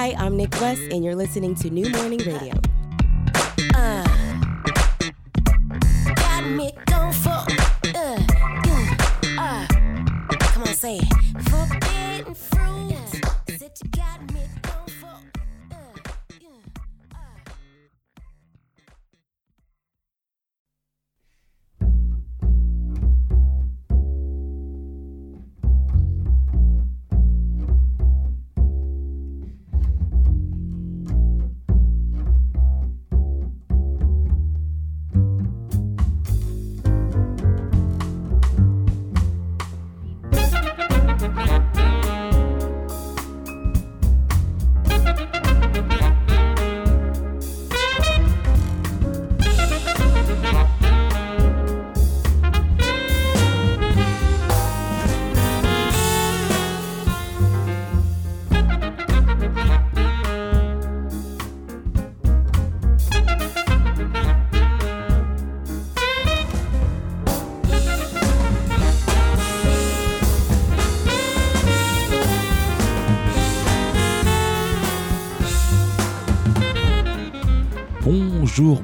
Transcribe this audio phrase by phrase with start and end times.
[0.00, 2.54] Hi, I'm Nick West, and you're listening to New Morning Radio.
[3.74, 4.04] Uh,
[6.14, 8.22] got me going for, uh,
[8.68, 8.96] uh,
[9.40, 9.66] uh,
[10.38, 11.42] come on, say it.
[11.50, 12.58] Forbidden fruit.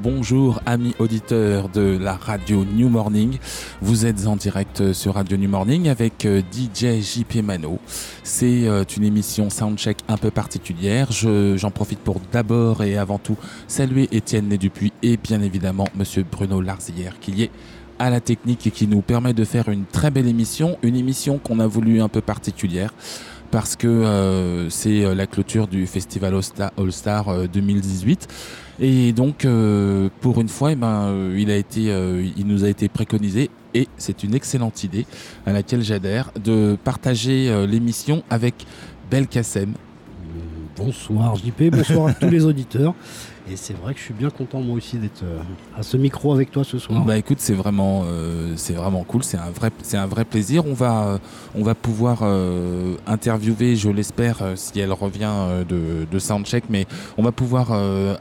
[0.05, 3.39] Bonjour, amis auditeurs de la radio New Morning.
[3.81, 7.79] Vous êtes en direct sur Radio New Morning avec euh, DJ JP Mano.
[8.23, 11.11] C'est euh, une émission soundcheck un peu particulière.
[11.11, 15.89] Je- J'en profite pour d'abord et avant tout saluer Étienne Né Dupuis et bien évidemment
[15.97, 17.51] Monsieur Bruno Larzillière qui est
[17.99, 21.39] à la technique et qui nous permet de faire une très belle émission, une émission
[21.39, 22.93] qu'on a voulu un peu particulière
[23.51, 28.29] parce que euh, c'est la clôture du festival All Star, All Star, euh, 2018
[28.81, 32.65] et donc euh, pour une fois eh ben, euh, il a été euh, il nous
[32.65, 35.07] a été préconisé et c'est une excellente idée
[35.47, 38.67] à laquelle j'adhère de partager l'émission avec
[39.11, 39.75] Belkacem
[40.77, 42.95] Bonsoir JP, bonsoir à tous les auditeurs.
[43.51, 45.39] Et c'est vrai que je suis bien content moi aussi d'être euh,
[45.77, 47.05] à ce micro avec toi ce soir.
[47.05, 50.65] Bah écoute, c'est vraiment, euh, c'est vraiment cool, c'est un vrai, c'est un vrai plaisir.
[50.67, 51.21] On va,
[51.55, 55.33] on va pouvoir euh, interviewer, je l'espère, euh, si elle revient
[55.69, 56.87] de, de Soundcheck, mais
[57.19, 57.73] on va pouvoir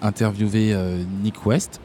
[0.01, 0.75] interviewer
[1.23, 1.79] Nick West.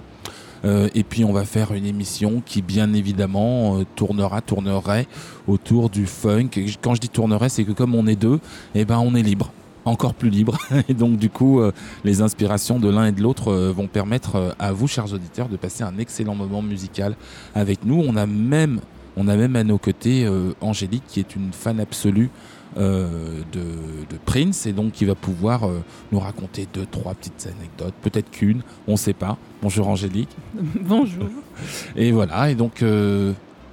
[0.65, 5.07] Et puis on va faire une émission qui bien évidemment tournera, tournerait
[5.47, 6.51] autour du funk.
[6.83, 8.41] Quand je dis tournerait, c'est que comme on est deux,
[8.75, 9.53] eh ben on est libre,
[9.85, 10.59] encore plus libre.
[10.89, 11.73] Et donc du coup, euh,
[12.05, 15.49] les inspirations de l'un et de l'autre euh, vont permettre euh, à vous, chers auditeurs,
[15.49, 17.17] de passer un excellent moment musical
[17.55, 18.03] avec nous.
[18.07, 18.81] On a même,
[19.17, 22.31] on a même à nos côtés euh, Angélique, qui est une fan absolue
[22.77, 27.49] euh, de, de Prince, et donc qui va pouvoir euh, nous raconter deux, trois petites
[27.59, 29.39] anecdotes, peut-être qu'une, on ne sait pas.
[29.63, 30.29] Bonjour Angélique.
[30.83, 31.29] Bonjour.
[31.97, 33.33] Et voilà, et donc, euh,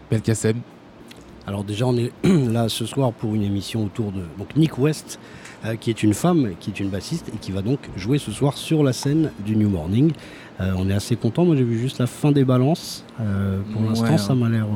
[0.09, 0.59] Belkacem,
[1.45, 5.19] Alors déjà on est là ce soir pour une émission autour de donc Nick West,
[5.65, 8.31] euh, qui est une femme, qui est une bassiste et qui va donc jouer ce
[8.31, 10.11] soir sur la scène du New Morning.
[10.61, 11.45] Euh, on est assez content.
[11.45, 13.03] Moi j'ai vu juste la fin des balances.
[13.19, 14.17] Euh, pour Ouais, l'instant hein.
[14.17, 14.67] ça m'a l'air,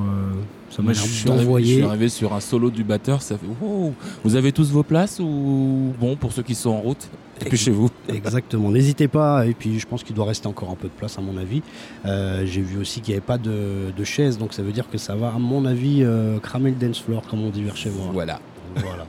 [0.70, 2.10] ça m'a l'air je, suis arrivé, d'envoyer.
[2.10, 3.94] sur un solo du batteur, ça fait wow.
[4.24, 7.90] Vous avez tous vos places ou bon pour ceux qui sont en route Dépêchez-vous.
[8.10, 9.46] Exactement, n'hésitez pas.
[9.46, 11.62] Et puis je pense qu'il doit rester encore un peu de place à mon avis.
[12.06, 14.90] Euh, J'ai vu aussi qu'il n'y avait pas de, de chaise, donc ça veut dire
[14.90, 17.78] que ça va, à mon avis, euh, cramer le dance floor, comme on dit vers
[17.78, 18.08] chez moi.
[18.12, 18.40] Voilà.
[18.76, 19.08] Voilà.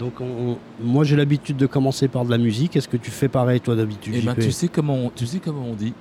[0.00, 2.74] Donc on- on- moi j'ai l'habitude de commencer par de la musique.
[2.74, 5.38] Est-ce que tu fais pareil toi d'habitude Et ben tu sais comment on, tu sais
[5.38, 5.92] comment on dit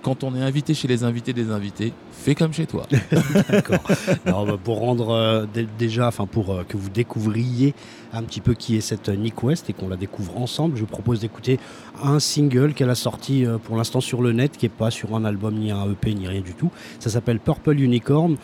[0.00, 2.86] quand on est invité chez les invités des invités, fais comme chez toi.
[3.50, 3.80] D'accord.
[4.24, 7.74] Bah, pour rendre euh, dé- déjà, enfin pour euh, que vous découvriez
[8.12, 10.82] un petit peu qui est cette euh, Nick West et qu'on la découvre ensemble, je
[10.82, 11.58] vous propose d'écouter
[12.00, 15.16] un single qu'elle a sorti euh, pour l'instant sur le net, qui est pas sur
[15.16, 16.70] un album ni un EP ni rien du tout.
[17.00, 18.36] Ça s'appelle Purple Unicorn.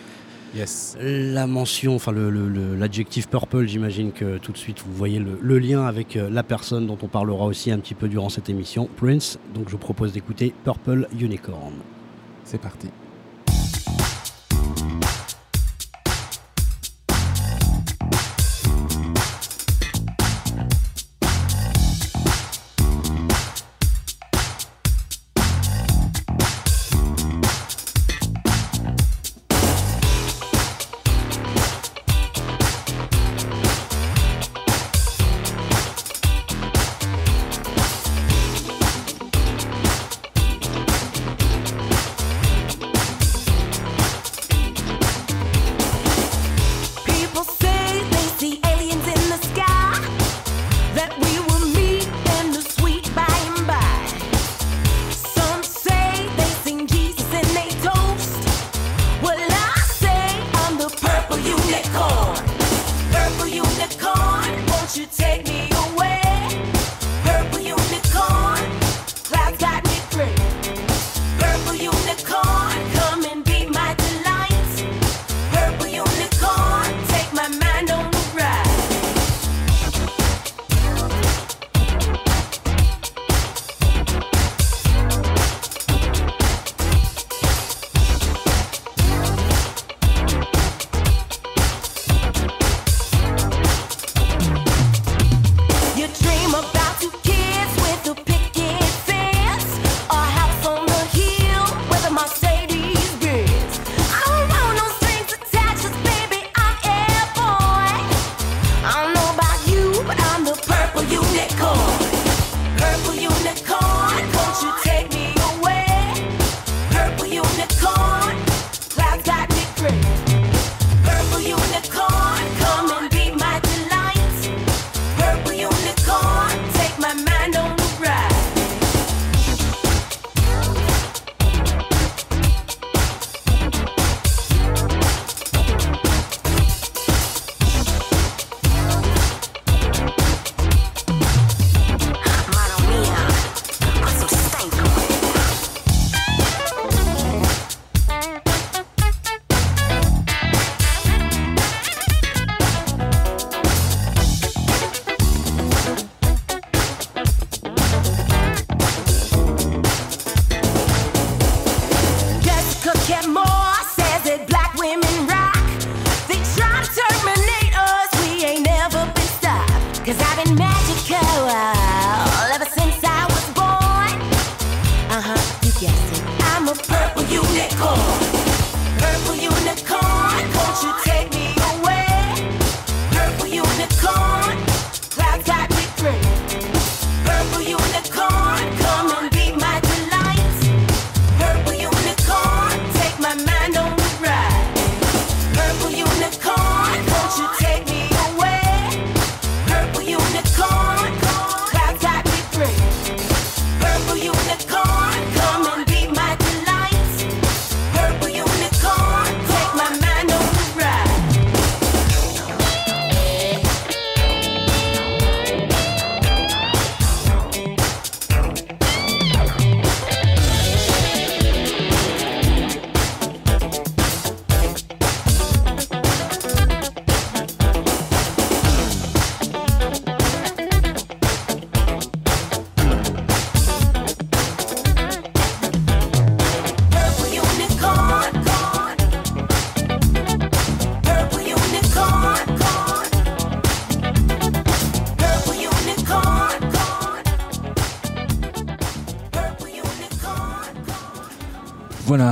[0.54, 0.96] Yes.
[1.00, 5.18] La mention, enfin le- le- le- l'adjectif purple, j'imagine que tout de suite vous voyez
[5.18, 8.28] le, le lien avec euh, la personne dont on parlera aussi un petit peu durant
[8.28, 9.38] cette émission, Prince.
[9.54, 11.74] Donc je vous propose d'écouter Purple Unicorn.
[12.44, 12.88] C'est parti.
[50.94, 51.33] that we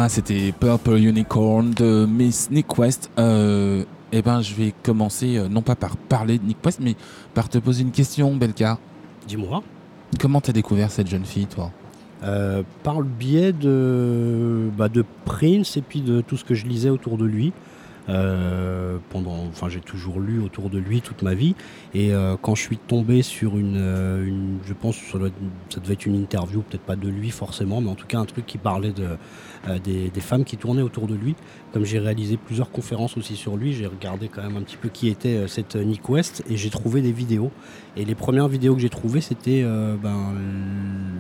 [0.03, 3.09] Voilà, c'était Purple Unicorn de Miss Nick West.
[3.21, 6.97] Euh, eh ben, je vais commencer euh, non pas par parler de Nick West, mais
[7.35, 8.79] par te poser une question, Belka.
[9.29, 9.63] Dis-moi.
[10.19, 11.71] Comment t'as découvert cette jeune fille, toi?
[12.25, 16.67] Euh, par le biais de, bah, de Prince et puis de tout ce que je
[16.67, 17.53] lisais autour de lui.
[18.09, 21.55] Euh, pendant, enfin, j'ai toujours lu autour de lui toute ma vie.
[21.95, 25.29] Et euh, quand je suis tombé sur une, euh, une- je pense que ça, doit
[25.69, 28.25] ça devait être une interview, peut-être pas de lui forcément, mais en tout cas un
[28.25, 29.07] truc qui parlait de,
[29.85, 31.35] des, des femmes qui tournaient autour de lui.
[31.73, 34.89] Comme j'ai réalisé plusieurs conférences aussi sur lui, j'ai regardé quand même un petit peu
[34.89, 37.51] qui était euh, cette euh, Nick West et j'ai trouvé des vidéos.
[37.97, 40.35] Et les premières vidéos que j'ai trouvées, c'était, euh, ben,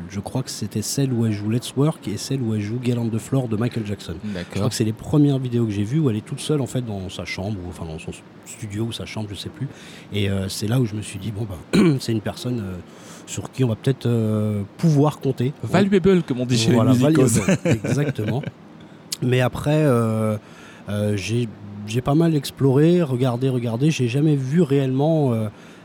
[0.09, 2.79] je crois que c'était celle où elle joue Let's Work et celle où elle joue
[2.83, 4.15] Get on the Floor de Michael Jackson.
[4.25, 6.61] Je crois que c'est les premières vidéos que j'ai vues où elle est toute seule
[6.61, 8.13] en fait dans sa chambre ou enfin dans son
[8.47, 9.69] studio ou sa chambre, je sais plus.
[10.13, 12.77] Et euh, c'est là où je me suis dit bon ben c'est une personne euh,
[13.27, 15.53] sur qui on va peut-être euh, pouvoir compter.
[15.63, 17.31] Valuable, comme on dit chez Voilà, les valuable,
[17.65, 18.43] exactement.
[19.23, 20.37] Mais après, euh,
[20.89, 21.49] euh, j'ai
[21.87, 23.91] j'ai pas mal exploré, regardé, regardé.
[23.91, 25.33] J'ai jamais vu réellement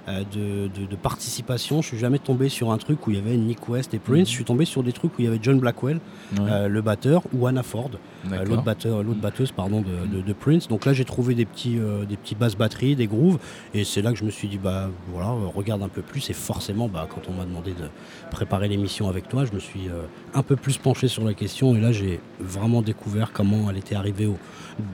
[0.08, 1.82] de, de- de participation.
[1.82, 4.20] Je suis jamais tombé sur un truc où il y avait Nick West et Prince.
[4.20, 4.26] Mhm.
[4.26, 6.00] Je suis tombé sur des trucs où il y avait John Blackwell,
[6.34, 7.92] Ouais, euh, le batteur, ou Anna Ford,
[8.32, 10.68] euh, l'autre batteur, l'autre batteuse pardon de, Prince.
[10.68, 13.38] Donc là, j'ai trouvé des petits, euh, des petits basses batteries, des grooves,
[13.74, 16.30] et c'est là que je me suis dit bah voilà, euh, regarde un peu plus.
[16.30, 17.88] Et forcément, bah quand on m'a demandé de
[18.32, 21.76] préparer l'émission avec toi, je me suis euh, un peu plus penché sur la question,
[21.76, 24.38] et là, j'ai vraiment découvert comment elle était arrivée au,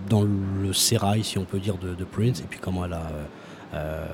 [0.09, 3.01] dans le sérail, si on peut dire, de, de Prince, et puis comment elle a
[3.01, 3.23] euh,
[3.75, 4.05] euh,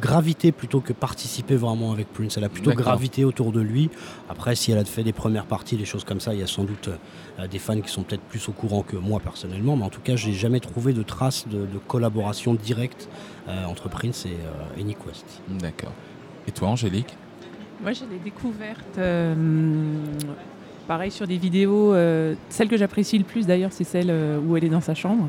[0.00, 2.36] gravité plutôt que participer vraiment avec Prince.
[2.36, 3.88] Elle a plutôt gravité autour de lui.
[4.28, 6.46] Après, si elle a fait des premières parties, des choses comme ça, il y a
[6.46, 6.90] sans doute
[7.38, 9.76] euh, des fans qui sont peut-être plus au courant que moi personnellement.
[9.76, 13.08] Mais en tout cas, j'ai jamais trouvé de traces de, de collaboration directe
[13.48, 15.24] euh, entre Prince et, euh, et Nick West.
[15.48, 15.92] D'accord.
[16.46, 17.16] Et toi, Angélique?
[17.82, 19.34] Moi, j'ai des découvertes, euh,
[20.86, 21.94] pareil sur des vidéos.
[21.94, 24.12] euh, celle que j'apprécie le plus d'ailleurs, c'est celle
[24.46, 25.28] où elle est dans sa chambre.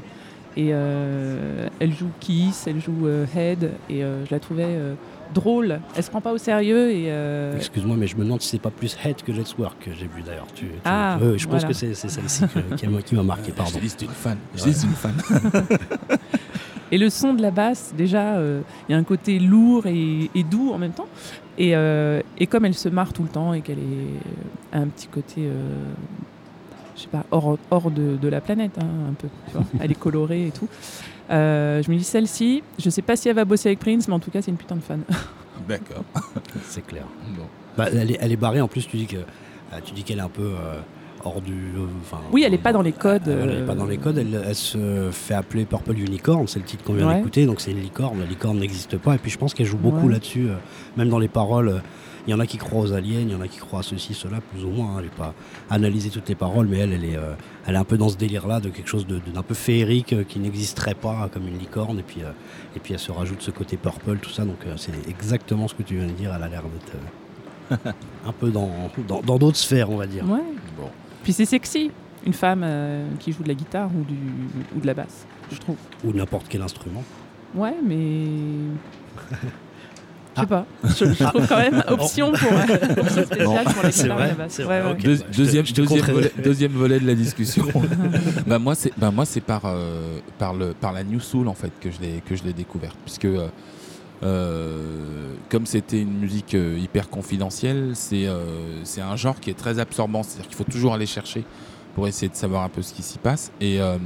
[0.57, 4.93] Et euh, elle joue Kiss, elle joue euh, Head, et euh, je la trouvais euh,
[5.33, 5.79] drôle.
[5.97, 8.59] Elle se prend pas au sérieux et euh, Excuse-moi, mais je me demande si c'est
[8.61, 10.47] pas plus Head que Let's Work que j'ai vu d'ailleurs.
[10.55, 12.43] Tu- tu- Ah, je pense que c'est celle-ci
[12.77, 13.51] qui m'a- qui m'a marqué.
[13.51, 13.77] Pardon.
[13.81, 14.37] Je c'est une fan.
[14.55, 15.13] Je une fan.
[16.91, 20.29] Et le son de la basse, déjà, euh, il y a un côté lourd et,
[20.35, 21.07] et doux en même temps.
[21.57, 24.87] Et, euh, et comme elle se marre tout le temps et qu'elle est a un
[24.87, 25.53] petit côté, euh,
[26.95, 29.27] je sais pas, hors, hors de, de la planète, hein, un peu.
[29.47, 29.65] tu vois.
[29.79, 30.67] elle est colorée et tout.
[31.31, 34.13] Euh, je me dis, celle-ci, je sais pas si elle va bosser avec Prince, mais
[34.13, 35.01] en tout cas, c'est une putain de fan.
[35.67, 36.03] D'accord.
[36.67, 37.05] C'est clair.
[37.37, 37.43] Bon.
[37.77, 38.61] Bah, elle, est, elle est barrée.
[38.61, 40.79] En plus, tu dis que euh, tu dis qu'elle est un peu euh,
[41.23, 41.53] hors du.
[41.53, 43.27] euh, enfin, Oui, elle est pas dans les codes.
[43.27, 44.17] Euh, elle n'est pas dans les codes.
[44.17, 46.47] Elle, elle se fait appeler Purple Unicorn.
[46.47, 47.15] C'est le titre qu'on vient Ouais.
[47.17, 47.45] d'écouter.
[47.45, 48.19] Donc c'est une licorne.
[48.19, 49.15] La licorne n'existe pas.
[49.15, 50.13] Et puis je pense qu'elle joue beaucoup Ouais.
[50.13, 50.47] là-dessus.
[50.49, 50.55] euh,
[50.97, 51.81] même dans les paroles.
[52.27, 53.83] Il y en a qui croient aux aliens, il y en a qui croient à
[53.83, 54.93] ceci, cela, plus ou moins.
[54.95, 54.99] hein.
[54.99, 55.33] Je n'ai pas
[55.69, 57.33] analysé toutes les paroles, mais elle, elle est, euh,
[57.67, 60.39] elle est un peu dans ce délire-là de quelque chose d'un peu féerique euh, qui
[60.39, 61.99] n'existerait pas comme une licorne.
[61.99, 62.31] Et puis, euh,
[62.75, 64.43] et puis elle se rajoute ce côté purple, tout ça.
[64.43, 66.33] Donc c'est exactement ce que tu viens de dire.
[66.35, 67.85] Elle a l'air d'être
[68.25, 68.71] un peu dans
[69.07, 70.23] dans- dans d'autres sphères, on va dire.
[70.29, 70.41] Ouais.
[70.79, 70.89] Bon.
[71.23, 71.91] Puis c'est sexy,
[72.25, 72.65] une femme
[73.19, 74.15] qui joue de la guitare ou, du,
[74.75, 75.75] ou de la basse, je trouve.
[76.03, 77.03] Ou n'importe quel instrument.
[77.55, 78.25] Ouais, mais.
[80.35, 80.41] Je Ah.
[80.41, 80.65] sais pas.
[80.83, 84.95] Je, je trouve quand même option pour, euh, option spéciale pour et vrai, ouais.
[84.95, 87.65] Deux- deuxième, deuxième, volet, deuxième volet de la discussion.
[88.47, 91.53] bah moi c'est bah moi c'est par euh, par le par la New Soul en
[91.53, 93.47] fait que je l'ai que je l'ai découverte puisque euh,
[94.23, 98.43] euh, comme c'était une musique euh, hyper confidentielle, c'est euh,
[98.83, 100.23] c'est un genre qui est très absorbant.
[100.23, 101.43] C'est-à-dire qu'il faut toujours aller chercher
[101.95, 103.51] pour essayer de savoir un peu ce qui s'y passe.
[103.61, 103.97] Et euh,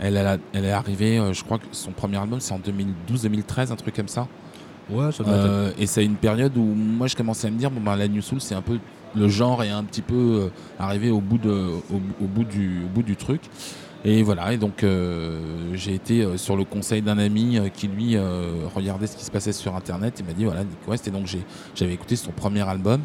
[0.00, 2.58] elle, elle, a- elle est arrivée, euh, je crois que son premier album, c'est en
[2.58, 4.26] 2012-2013, un truc comme ça.
[4.90, 7.80] Ouais, ça Euh, et c'est une période où moi je commençais à me dire bon
[7.80, 8.78] ben la New Soul c'est un peu
[9.14, 12.82] le genre est un petit peu euh, arrivé au bout de au, au bout du
[12.84, 13.40] au bout du truc
[14.04, 15.40] et voilà et donc euh,
[15.74, 18.16] j'ai été euh, sur le conseil d'un ami euh, qui lui
[18.74, 21.26] regardait ce qui se passait sur internet et m'a dit voilà Nick West et donc
[21.26, 21.40] j'ai
[21.74, 23.00] j'avais écouté son premier album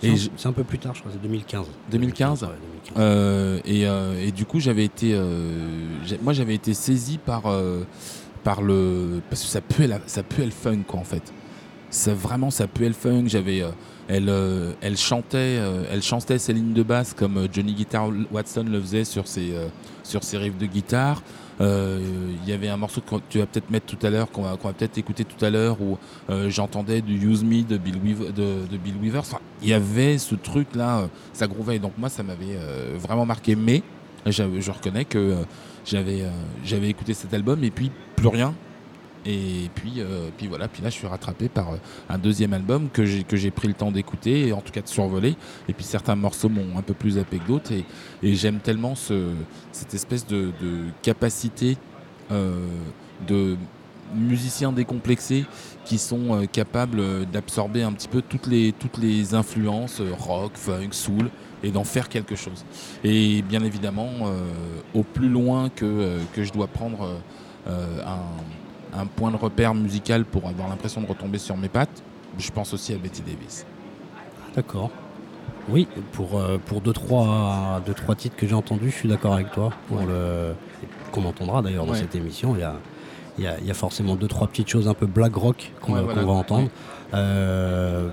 [0.00, 1.66] c'est et un- je- c'est un peu plus tard, je crois, c'est 2015.
[1.90, 2.42] 2015?
[2.44, 2.48] Ouais,
[2.94, 2.94] 2015.
[2.98, 5.20] Euh, et, et du coup, j'avais été,
[6.22, 7.42] moi, j'avais été saisi par,
[8.38, 11.22] par le, parce que ça puait, la- ça puait le funk, quoi, en fait.
[11.90, 13.24] Ça vraiment, ça puait le funk.
[13.26, 13.68] J'avais, euh,
[14.08, 18.10] elle, euh, elle chantait, euh, elle chantait ses lignes de basse comme euh, Johnny Guitar
[18.30, 19.52] Watson le faisait sur ses,
[20.02, 21.22] sur ses riffs de guitare.
[21.60, 24.56] Il y avait un morceau que tu vas peut-être mettre tout à l'heure, qu'on va,
[24.56, 25.98] qu'on va peut-être écouter tout à l'heure, où
[26.48, 27.96] j'entendais du Use Me de Bill
[29.02, 29.22] Weaver.
[29.62, 31.78] Il y avait ce truc-là, euh, ça grouvait.
[31.80, 32.58] Donc moi, ça m'avait
[32.96, 33.56] vraiment marqué.
[33.56, 33.82] Mais
[34.26, 35.34] je reconnais que
[35.88, 36.30] j'avais euh,
[36.64, 38.54] j'avais écouté cet album et puis plus rien.
[39.26, 41.76] Et puis, euh, puis voilà, puis là je suis rattrapé par euh,
[42.08, 45.36] un deuxième album que j'ai pris le temps d'écouter, en tout cas de survoler.
[45.68, 47.72] Et puis certains morceaux m'ont un peu plus zappé que d'autres.
[47.72, 47.84] Et,
[48.34, 49.32] j'aime tellement ce,
[49.72, 50.52] cette espèce de,
[51.02, 51.76] capacité
[52.30, 53.56] de
[54.14, 55.44] musiciens décomplexés
[55.84, 61.30] qui sont capables d'absorber un petit peu toutes les, toutes les influences rock, funk, soul
[61.62, 62.64] et d'en faire quelque chose.
[63.04, 64.40] Et bien évidemment, euh,
[64.94, 67.16] au plus loin que, euh, que je dois prendre
[67.68, 72.02] euh, un, un point de repère musical pour avoir l'impression de retomber sur mes pattes,
[72.38, 73.66] je pense aussi à Betty Davis.
[74.54, 74.90] D'accord.
[75.68, 79.34] Oui, pour, euh, pour deux, trois, deux, trois titres que j'ai entendus, je suis d'accord
[79.34, 79.70] avec toi.
[79.88, 80.06] Pour Ouais.
[80.06, 80.54] le
[81.12, 81.98] Qu'on entendra d'ailleurs dans Ouais.
[81.98, 82.74] cette émission, il y a,
[83.38, 85.98] y, a, y a forcément deux, trois petites choses un peu black rock qu'on Ouais,
[86.00, 86.20] va, voilà.
[86.20, 86.68] qu'on va entendre.
[87.14, 88.08] Euh,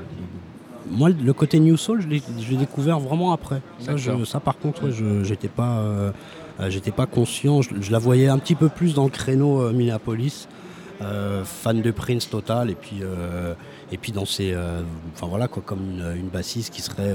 [0.90, 3.62] moi, le côté New Soul, je l'ai découvert vraiment après.
[3.80, 4.28] Ça, je- D'accord.
[4.28, 6.12] ça, par contre, ouais, je j'étais pas, euh,
[6.60, 7.62] euh, j'étais pas conscient.
[7.62, 10.48] Je, je la voyais un petit peu plus dans le créneau euh, Minneapolis.
[11.02, 13.02] Euh, fan de Prince total et puis
[13.92, 14.56] et puis dans ces
[15.14, 17.14] enfin voilà quoi comme une, une bassiste qui serait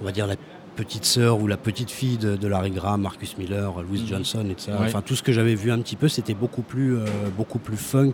[0.00, 0.36] on va dire la
[0.76, 4.06] petite sœur ou la petite fille de, de Larry Graham, Marcus Miller, Louis Mhm.
[4.06, 4.72] Johnson et tout ça.
[4.78, 4.86] Ouais.
[4.86, 6.96] Enfin tout ce que j'avais vu un petit peu c'était beaucoup plus
[7.36, 8.12] beaucoup plus funk,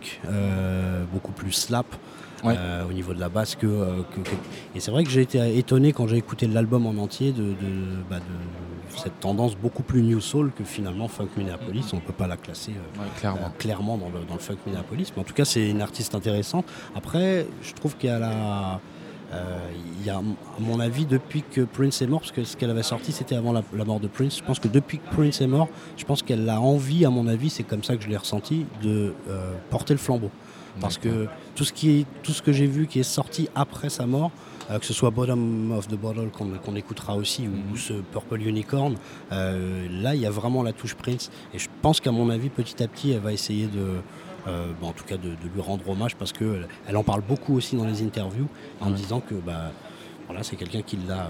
[1.13, 1.85] beaucoup plus slap.
[2.43, 2.55] Ouais.
[2.57, 4.35] euh, au niveau de la basse que, euh, que- que-
[4.75, 7.53] et c'est vrai que j'ai été étonné quand j'ai écouté l'album en entier de, de,
[8.09, 12.27] bah, de cette tendance beaucoup plus new soul que finalement funk Minneapolis on peut pas
[12.27, 13.51] la classer euh, Ouais, euh, clairement.
[13.57, 15.13] clairement dans le, dans le funk Minneapolis.
[15.15, 16.65] Mais en tout cas, c'est une artiste intéressante.
[16.95, 18.81] Après, je trouve qu'il y a la.
[19.33, 19.57] euh,
[19.99, 20.21] il y a, à
[20.59, 23.53] mon avis, depuis que Prince est mort, parce que ce qu'elle avait sorti, c'était avant
[23.53, 24.37] la, la mort de Prince.
[24.39, 27.27] Je pense que depuis que Prince est mort, je pense qu'elle a envie, à mon
[27.27, 30.31] avis, c'est comme ça que je l'ai ressenti, de euh, porter le flambeau.
[30.79, 33.89] Parce que tout ce, qui est, tout ce que j'ai vu qui est sorti après
[33.89, 34.31] sa mort,
[34.69, 36.29] euh, que ce soit Bottom of the Bottle
[36.63, 37.77] qu'on écoutera aussi, ou, Mhm.
[37.77, 38.95] ce Purple Unicorn,
[39.31, 41.29] euh, là il y a vraiment la touche Prince.
[41.53, 44.01] Et je pense qu'à mon avis, petit à petit, elle va essayer de,
[44.47, 47.21] euh, bah, en tout cas, de, de lui rendre hommage parce qu'elle elle en parle
[47.27, 48.47] beaucoup aussi dans les interviews
[48.79, 48.93] en Ouais.
[48.93, 49.71] disant que bah,
[50.27, 51.27] voilà, c'est quelqu'un qui l'a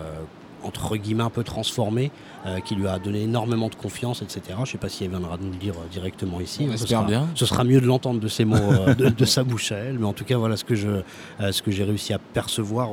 [0.63, 2.11] entre guillemets un peu transformé,
[2.45, 4.41] euh, qui lui a donné énormément de confiance, etc.
[4.55, 6.61] Je ne sais pas si elle viendra nous le dire euh, directement ici.
[6.61, 7.27] On hein, ce espère sera- bien.
[7.35, 9.99] Ce sera mieux de l'entendre de ses mots, euh, de, de sa bouche à elle.
[9.99, 11.01] Mais en tout cas, voilà ce que je,
[11.51, 12.89] ce que j'ai réussi à percevoir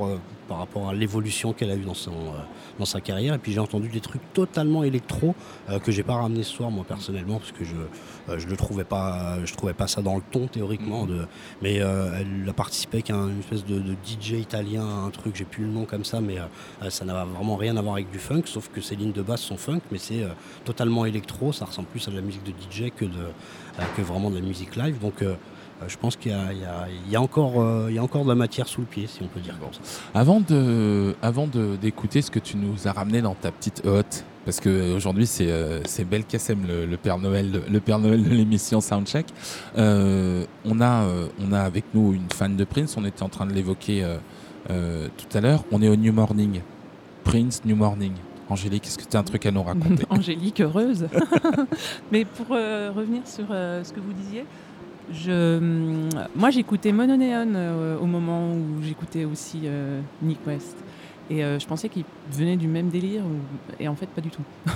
[0.49, 2.39] par rapport à l'évolution qu'elle a eue dans, son, euh,
[2.79, 3.35] dans sa carrière.
[3.35, 5.35] Et puis j'ai entendu des trucs totalement électro
[5.69, 7.75] euh, que j'ai pas ramené ce soir moi personnellement parce que je
[8.31, 11.09] euh, je le trouvais pas je trouvais pas ça dans le ton théoriquement Mhm.
[11.09, 11.27] de
[11.63, 15.45] mais elle a participé avec un- une espèce de, de DJ italien un truc j'ai
[15.45, 16.37] plus le nom comme ça mais
[16.91, 19.43] ça n'a vraiment rien à voir avec du funk sauf que ses lignes de basse
[19.43, 20.23] sont funk mais c'est
[20.65, 23.27] totalement électro ça ressemble plus à de la musique de DJ que de
[23.97, 25.23] que vraiment de la musique live donc
[25.87, 27.99] je pense qu'il y a, il y a- il y a encore, euh, il y
[27.99, 29.81] a encore de la matière sous le pied, si on peut dire comme ça.
[30.15, 34.25] Avant de, avant de- d'écouter ce que tu nous as ramené dans ta petite hotte,
[34.45, 38.25] parce que aujourd'hui c'est euh, c'est Belkacem le, le Père Noël, de- le Père Noël
[38.25, 39.27] de l'émission Soundcheck.
[39.77, 42.97] Euh, on a, euh, on a avec nous une fan de Prince.
[42.97, 44.17] On était en train de l'évoquer euh,
[44.71, 45.65] euh, tout à l'heure.
[45.71, 46.61] On est au New Morning.
[47.25, 48.13] Prince New Morning.
[48.51, 50.05] Angélique, est-ce que tu as un truc à nous raconter?
[50.11, 51.07] Angélique heureuse.
[52.11, 54.47] Mais pour euh, revenir sur euh, ce que vous disiez,
[55.13, 60.77] je, hum, moi j'écoutais Mononeon euh, au moment où j'écoutais aussi euh, Nick West.
[61.31, 64.31] Et euh, je pensais qu'il venait du même délire, ou- et en fait pas du
[64.31, 64.43] tout.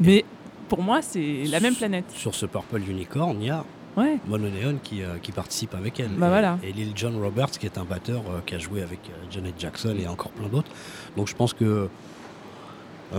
[0.00, 0.24] Mais
[0.68, 2.04] pour moi c'est la même planète.
[2.14, 3.64] Sur ce Purple Unicorn, il y a
[3.94, 6.08] Ouais, Mononeon qui, qui participe avec elle.
[6.16, 6.56] Bah et, voilà.
[6.62, 9.00] et Lil John Roberts qui est un batteur qui a joué avec
[9.30, 10.70] Janet Jackson et encore plein d'autres.
[11.14, 11.90] Donc je pense que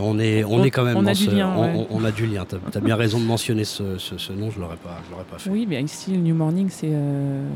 [0.01, 1.88] on est, on On- est quand même on a ce- lien, on, ouais.
[1.91, 2.45] on- on a du lien.
[2.47, 5.23] T'as as bien raison de mentionner ce, ce- ce nom, je l'aurais pas, je l'aurais
[5.25, 5.50] pas fait.
[5.50, 7.47] oui, mais ici le New Morning c'est euh,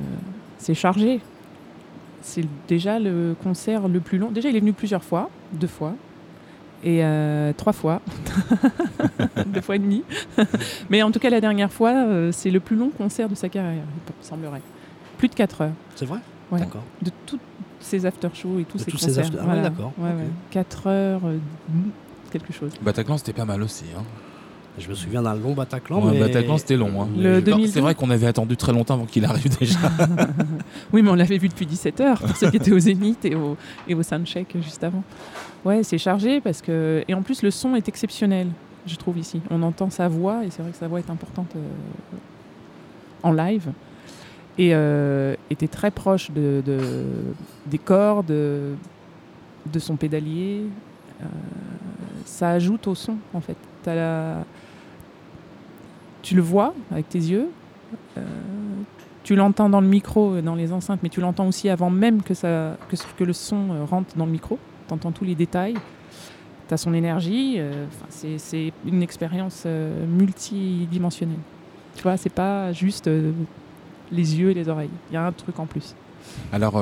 [0.57, 1.19] c'est chargé.
[2.21, 4.31] c'est déjà le concert le plus long.
[4.31, 5.93] Déjà, il est venu plusieurs fois, deux fois,
[6.83, 8.01] et euh, trois fois,
[9.47, 10.03] deux fois et demi.
[10.89, 13.47] Mais en tout cas, la dernière fois, euh, c'est le plus long concert de sa
[13.49, 13.83] carrière,
[14.21, 14.61] il semblerait.
[15.17, 15.71] Plus de 4 heures.
[15.95, 16.19] C'est vrai?
[16.51, 16.59] Ouais.
[16.59, 16.83] D'accord.
[17.01, 17.39] De tous
[17.79, 19.25] ces after-shows et tous De ces tous ces concerts.
[19.25, 20.09] after- ah ouais, d'accord, Ouais.
[20.51, 21.37] 4 heures, euh,
[22.29, 22.71] quelque chose.
[22.81, 23.85] Bataclan, c'était pas mal aussi.
[23.97, 24.03] Hein.
[24.79, 26.03] Je me souviens d'un long Bataclan.
[26.05, 26.19] Ouais, mais...
[26.19, 27.01] Bataclan, c'était long.
[27.01, 27.07] Hein.
[27.15, 27.71] mais Le je- deux- Alors, 2012.
[27.73, 29.79] C'est vrai qu'on avait attendu très longtemps avant qu'il arrive déjà.
[30.93, 33.33] Oui, mais on l'avait vu depuis 17 heures, pour ceux qui étaient au Zénith et
[33.35, 35.03] au, et au Soundcheck juste avant.
[35.65, 37.03] Ouais, c'est chargé parce que.
[37.07, 38.47] Et en plus, le son est exceptionnel,
[38.85, 39.41] je trouve, ici.
[39.49, 41.59] On entend sa voix, et c'est vrai que sa voix est importante euh,
[43.23, 43.71] en live.
[44.59, 47.33] Et euh, était très proche de, de-
[47.67, 48.73] des cordes, de,
[49.71, 50.63] de son pédalier.
[51.21, 51.25] Euh,
[52.27, 53.57] ça ajoute au son, en fait.
[56.21, 57.47] Tu le vois avec tes yeux.
[58.17, 58.21] euh,
[59.23, 62.21] tu l'entends dans le micro, euh, dans les enceintes, mais tu l'entends aussi avant même
[62.21, 62.33] que,
[63.23, 64.57] le son euh, rentre dans le micro.
[64.87, 65.75] Tu entends tous les détails.
[66.67, 67.55] Tu as son énergie.
[67.57, 68.37] euh, c'est-
[68.85, 71.39] une expérience multidimensionnelle.
[71.95, 73.09] Tu vois, c'est pas juste
[74.11, 74.89] les yeux et les oreilles.
[75.09, 75.95] Il y a un truc en plus.
[76.51, 76.77] Alors,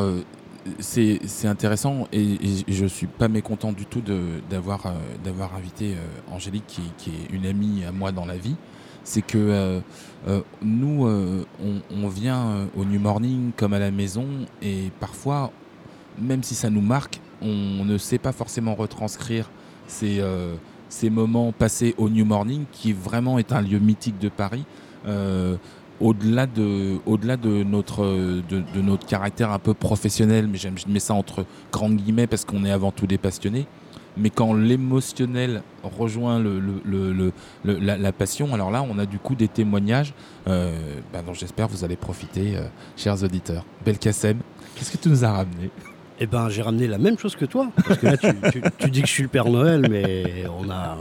[0.80, 4.91] c'est c'est intéressant et, et je suis pas mécontent du tout de- d'avoir euh,
[5.23, 8.56] d'avoir invité euh, Angélique, qui, qui est une amie à moi dans la vie.
[9.04, 9.80] C'est que euh,
[10.63, 14.25] nous, on, on vient au New Morning comme à la maison
[14.63, 15.51] et parfois,
[16.19, 19.51] même si ça nous marque, on ne sait pas forcément retranscrire
[19.86, 20.23] ces,
[20.89, 24.65] ces moments passés au New Morning, qui vraiment est un lieu mythique de Paris.
[25.06, 25.58] Euh,
[26.01, 32.27] au-delà de, notre, caractère un peu professionnel, mais j'aime, je mets ça entre grandes guillemets
[32.27, 33.67] parce qu'on est avant tout des passionnés.
[34.17, 36.41] Mais quand l'émotionnel rejoint
[37.63, 40.13] la passion, alors là, on a du coup des témoignages
[40.47, 40.73] euh,
[41.12, 43.65] bah, dont j'espère vous allez profiter, euh, chers auditeurs.
[43.86, 44.38] Belkacem,
[44.75, 45.69] qu'est-ce que tu nous as ramené?
[46.17, 47.67] Eh ben, j'ai ramené la même chose que toi.
[47.86, 50.69] Parce que là, tu, tu- tu dis que je suis le Père Noël, mais on
[50.69, 50.97] a,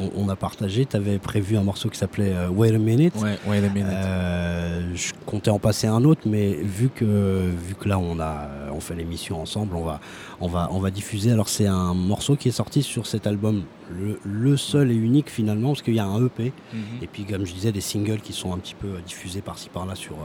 [0.00, 0.86] on, on a partagé.
[0.86, 3.14] Tu avais prévu un morceau qui s'appelait euh, Wait a Minute.
[3.22, 3.92] Ouais, ouais, les minutes.
[3.92, 8.48] Euh, je comptais en passer un autre, mais vu que, vu que là on, a,
[8.72, 10.00] on fait l'émission ensemble, on va,
[10.40, 11.30] on, va, on va diffuser.
[11.30, 15.30] Alors c'est un morceau qui est sorti sur cet album, le, le seul et unique
[15.30, 16.78] finalement, parce qu'il y a un EP, Mhm.
[17.02, 19.68] et puis comme je disais, des singles qui sont un petit peu euh, diffusés par-ci
[19.68, 20.16] par-là sur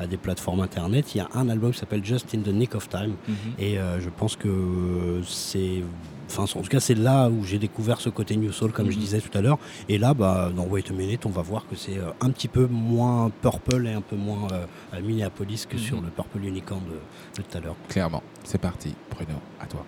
[0.00, 1.14] euh, des plateformes internet.
[1.14, 3.34] Il y a un album qui s'appelle Just in the Nick of Time, Mhm.
[3.58, 5.82] et euh, je pense que c'est...
[6.28, 8.96] Enfin, en tout cas, c'est là où j'ai découvert ce côté New Soul, comme je
[8.96, 9.00] Mhm.
[9.02, 9.58] disais tout à l'heure.
[9.88, 12.66] Et là, bah, dans Wait a Minute, on va voir que c'est un petit peu
[12.66, 17.40] moins Purple et un peu moins euh, à Minneapolis que sur le Purple Unicorn de,
[17.42, 17.76] de tout à l'heure.
[17.88, 18.92] Clairement, c'est parti.
[19.10, 19.86] Bruno, à toi.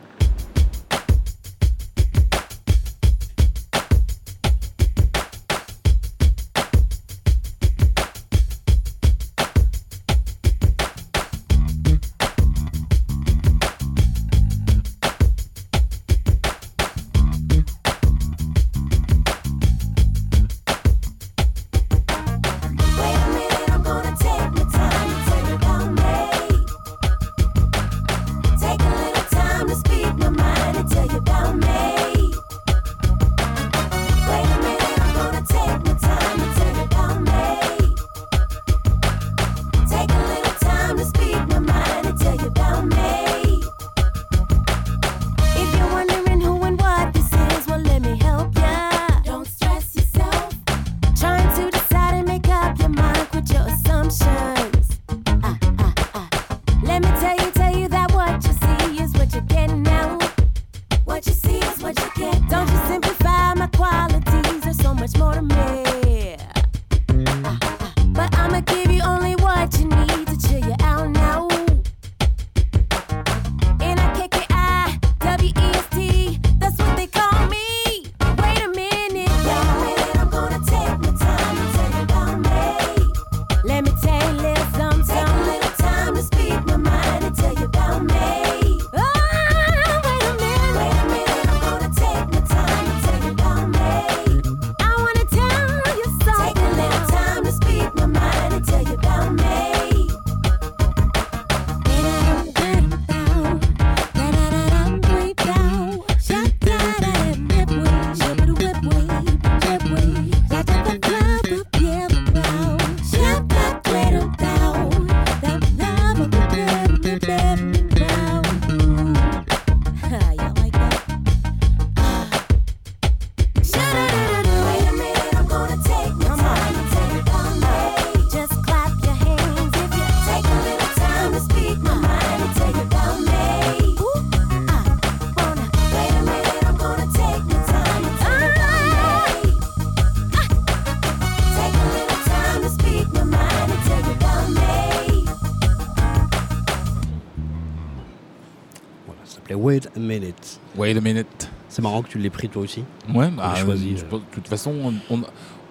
[150.89, 151.51] Wait a minute.
[151.69, 152.83] C'est marrant que tu l'aies pris toi aussi.
[153.15, 154.19] Ouais, bah, choisi, je euh.
[154.19, 154.73] de toute façon,
[155.11, 155.23] on- on-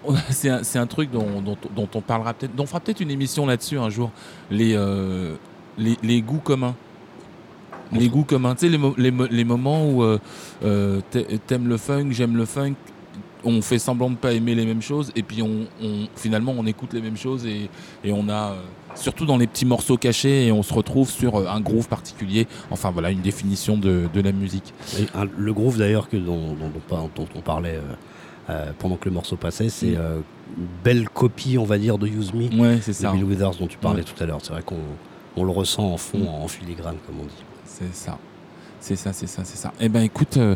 [0.05, 3.09] on- c'est un, truc dont, dont- dont on parlera peut-être, dont on fera peut-être une
[3.11, 4.11] émission là-dessus un jour.
[4.51, 5.35] Les, euh,
[5.77, 6.75] les, les goûts communs.
[7.93, 8.53] Les goûts communs.
[8.53, 12.35] Tu sais, les, mo- les, mo- les moments où euh, t'a- t'aimes le funk, j'aime
[12.37, 12.73] le funk,
[13.43, 16.65] on fait semblant de pas aimer les mêmes choses, et puis on, on- finalement on
[16.65, 17.69] écoute les mêmes choses, et,
[18.03, 18.55] et on a, euh,
[18.97, 22.47] surtout dans les petits morceaux cachés, et on se retrouve sur euh, un groove particulier.
[22.71, 24.73] Enfin voilà, une définition de, de la musique.
[24.99, 26.55] Et un- le groove d'ailleurs que dont,
[27.35, 27.81] on parlait euh,
[28.49, 29.97] euh, pendant que le morceau passait, c'est Mm.
[29.99, 30.19] euh,
[30.57, 33.11] une belle copie, on va dire, de Use Me Ouais, c'est de ça.
[33.11, 34.03] Bill Withers dont tu parlais Ouais.
[34.05, 34.39] tout à l'heure.
[34.41, 34.77] C'est vrai qu'on
[35.35, 36.27] on le ressent en fond, Mm.
[36.43, 37.43] en filigrane, comme on dit.
[37.65, 38.17] C'est ça.
[38.79, 39.73] C'est ça, c'est ça, c'est ça.
[39.81, 40.55] Eh ben écoute, euh,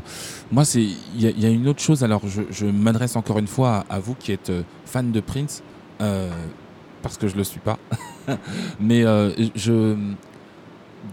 [0.52, 2.04] moi c'est, il y, a- il y a une autre chose.
[2.04, 4.52] Alors je, je m'adresse encore une fois à, à vous qui êtes
[4.86, 5.62] fan de Prince,
[6.02, 6.30] euh,
[7.02, 7.78] parce que je le suis pas.
[8.80, 9.96] Mais euh, je,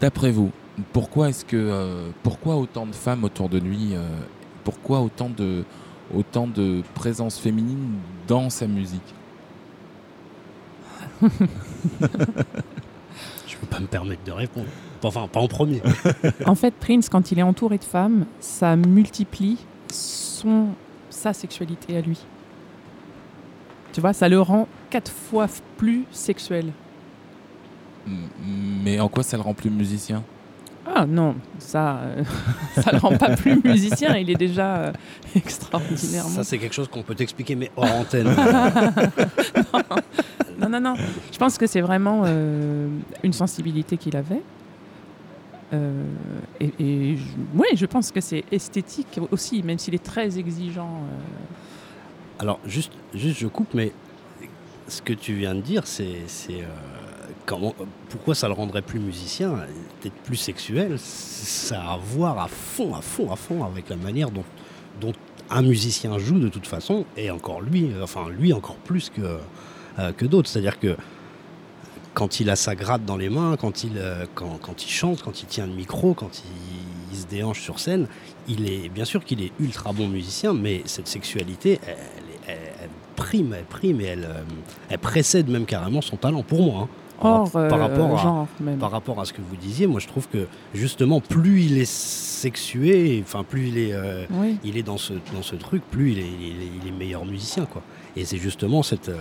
[0.01, 0.51] d'après vous,
[0.93, 4.07] pourquoi est-ce que, euh, pourquoi autant de femmes autour de lui euh,
[4.65, 5.65] Pourquoi autant de,
[6.15, 7.95] autant de présence féminine
[8.27, 9.15] dans sa musique?
[11.21, 11.29] Je
[13.57, 14.69] peux pas me permettre de répondre.
[15.03, 15.83] Enfin, pas en premier.
[16.47, 19.59] En fait, Prince, quand il est entouré de femmes, ça multiplie
[19.93, 20.69] son,
[21.11, 22.19] sa sexualité à lui.
[23.93, 26.73] Tu vois, ça le rend quatre fois plus sexuel.
[28.85, 30.23] Mais en quoi ça le rend plus musicien?
[30.87, 32.25] Ah non, ça, euh,
[32.81, 34.17] ça le rend pas plus musicien.
[34.17, 34.93] Il est déjà euh,
[35.35, 36.31] extraordinairement.
[36.31, 38.29] Ça, c'est quelque chose qu'on peut t'expliquer, mais hors antenne.
[40.61, 40.95] Non, non, non.
[41.33, 42.89] Je pense que c'est vraiment euh,
[43.23, 44.43] une sensibilité qu'il avait.
[45.73, 46.03] Euh,
[46.59, 50.91] et et je, ouais, je pense que c'est esthétique aussi, même s'il est très exigeant.
[51.05, 52.41] euh.
[52.41, 53.93] Alors, juste, juste, je coupe, mais
[54.89, 56.17] ce que tu viens de dire, c'est.
[58.09, 59.53] Pourquoi ça le rendrait plus musicien,
[60.01, 63.97] peut-être plus sexuel Ça a à voir à fond, à fond, à fond avec la
[63.97, 64.45] manière dont,
[65.51, 69.39] un musicien joue de toute façon, et encore lui, euh, enfin lui encore plus que,
[69.99, 70.47] euh, que d'autres.
[70.47, 70.95] C'est-à-dire que
[72.13, 75.23] quand il a sa gratte dans les mains, quand il, euh, quand, quand il chante,
[75.23, 78.07] quand il tient le micro, quand il, se déhanche sur scène,
[78.47, 81.81] il est bien sûr qu'il est ultra bon musicien, mais cette sexualité,
[82.47, 84.29] elle, prime, elle prime et elle,
[84.91, 86.83] elle précède même carrément son talent pour moi.
[86.83, 86.89] hein.
[87.21, 88.79] Par, par euh, rapport à, genre même.
[88.79, 91.91] par rapport à ce que vous disiez, moi je trouve que justement plus il est
[91.91, 94.57] sexué, enfin plus il est, euh, Oui.
[94.63, 97.25] il est dans ce, dans ce truc, plus il est, il est, il est meilleur
[97.25, 97.65] musicien.
[97.67, 97.83] Quoi.
[98.17, 99.17] Et c'est justement cette euh,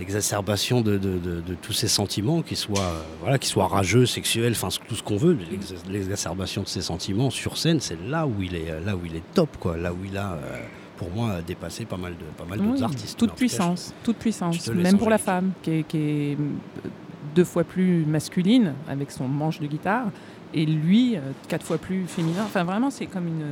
[0.00, 4.06] exacerbation de, de- de- de tous ces sentiments, qu'ils soient, euh, voilà, qu'ils soient rageux,
[4.06, 8.26] sexuels, enfin tout ce qu'on veut, l'ex- l'exacerbation de ces sentiments sur scène, c'est là
[8.26, 10.60] où il est, là où il est top, quoi, là où il a, euh,
[10.98, 13.18] pour moi, dépassé pas mal de, pas mal d'autres Oui, artistes.
[13.18, 14.68] Toute cas, puissance, toute puissance.
[14.68, 16.88] Même pour la femme, qui est, qui est, euh,
[17.34, 20.06] deux fois plus masculine avec son manche de guitare,
[20.52, 22.42] et lui euh, quatre fois plus féminin.
[22.44, 23.46] Enfin, vraiment, c'est comme une.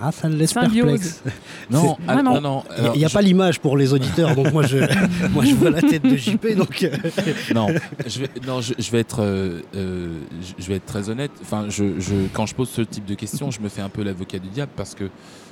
[0.00, 1.22] Ah, ça le laisse perplexe.
[1.70, 4.52] Non, ah, vraiment- non, non, Il n'y a je- pas l'image pour les auditeurs, donc
[4.52, 4.78] moi je,
[5.32, 6.90] moi je vois la tête de JP, donc euh,
[7.54, 7.66] non,
[8.06, 11.30] je vais, non, je, je vais être, euh, euh, je- je vais être très honnête.
[11.42, 14.02] Enfin, je, je- quand je pose ce type de questions, je me fais un peu
[14.04, 15.04] l'avocat du diable parce que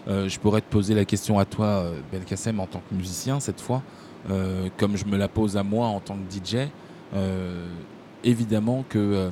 [0.09, 3.61] euh, je pourrais te poser la question à toi, Belkacem, en tant que musicien cette
[3.61, 3.83] fois,
[4.31, 6.69] euh, comme je me la pose à moi en tant que DJ.
[7.17, 7.65] Euh,
[8.25, 9.31] évidemment que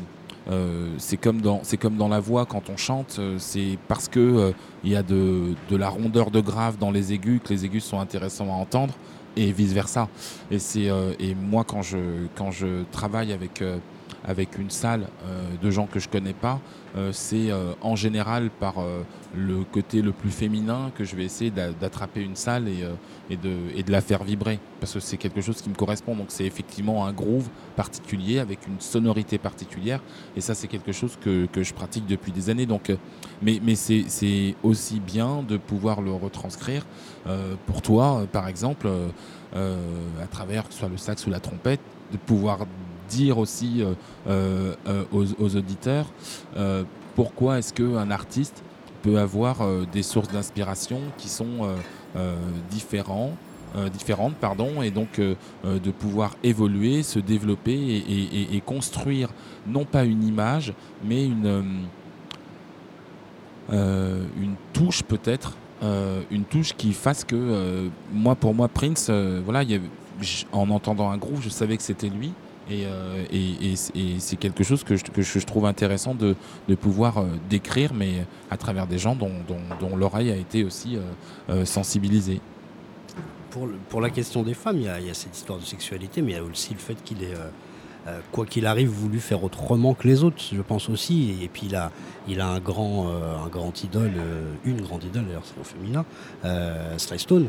[0.51, 4.09] euh, c'est comme dans c'est comme dans la voix quand on chante, euh, c'est parce
[4.09, 4.53] que euh,
[4.83, 7.85] il y a de, de la rondeur de grave dans les aigus que les aigus
[7.85, 8.95] sont intéressants à entendre
[9.37, 10.09] et vice versa.
[10.51, 13.63] Et c'est et moi quand je quand je travaille avec
[14.25, 15.07] avec une salle
[15.63, 16.61] de gens que je connais pas,
[17.13, 19.03] c'est euh, en général par euh,
[19.35, 22.95] le côté le plus féminin que je vais essayer d'a- d'attraper une salle et, euh,
[23.31, 26.15] de, la faire vibrer parce que c'est quelque chose qui me correspond.
[26.15, 30.01] Donc c'est effectivement un groove particulier avec une sonorité particulière
[30.37, 32.67] et ça c'est quelque chose que, je pratique depuis des années.
[32.67, 32.97] Donc, euh,
[33.43, 36.85] mais c'est aussi bien de pouvoir le retranscrire
[37.27, 39.09] euh, pour toi, euh, par exemple, euh,
[39.55, 39.77] euh,
[40.23, 41.81] à travers que ce soit le sax ou la trompette,
[42.13, 42.67] de pouvoir
[43.13, 43.95] dire aussi euh,
[44.29, 46.07] euh, euh, aux, auditeurs
[47.15, 48.63] pourquoi est-ce qu'un artiste
[49.03, 49.59] peut avoir
[49.93, 51.69] des sources d'inspiration qui sont
[52.71, 53.33] différents,
[53.93, 59.29] différentes pardon, et donc de pouvoir évoluer, se développer et, construire
[59.67, 60.73] non pas une image,
[61.05, 61.85] mais une,
[63.71, 65.57] une touche peut-être,
[66.31, 69.11] une touche qui fasse que moi pour moi Prince,
[69.45, 69.65] voilà,
[70.53, 72.33] en entendant un groove, je savais que c'était lui.
[72.71, 73.75] Et, euh, et-
[74.19, 76.35] c'est quelque chose que je, trouve intéressant de,
[76.81, 79.31] pouvoir euh, décrire, mais à travers des gens dont,
[79.97, 80.97] l'oreille a été aussi
[81.51, 82.41] euh, sensibilisée.
[83.89, 86.39] pour, la question des femmes, il y, a, cette histoire de sexualité, mais il y
[86.39, 87.35] a aussi le fait qu'il est,
[88.31, 91.39] quoi qu'il arrive, voulu faire autrement que les autres, je pense aussi.
[91.43, 91.77] Et, puis il
[92.41, 94.13] a, un grand, un grand idole,
[94.65, 96.05] une grande idole d'ailleurs, c'est au féminin,
[96.97, 97.49] Sly Stone,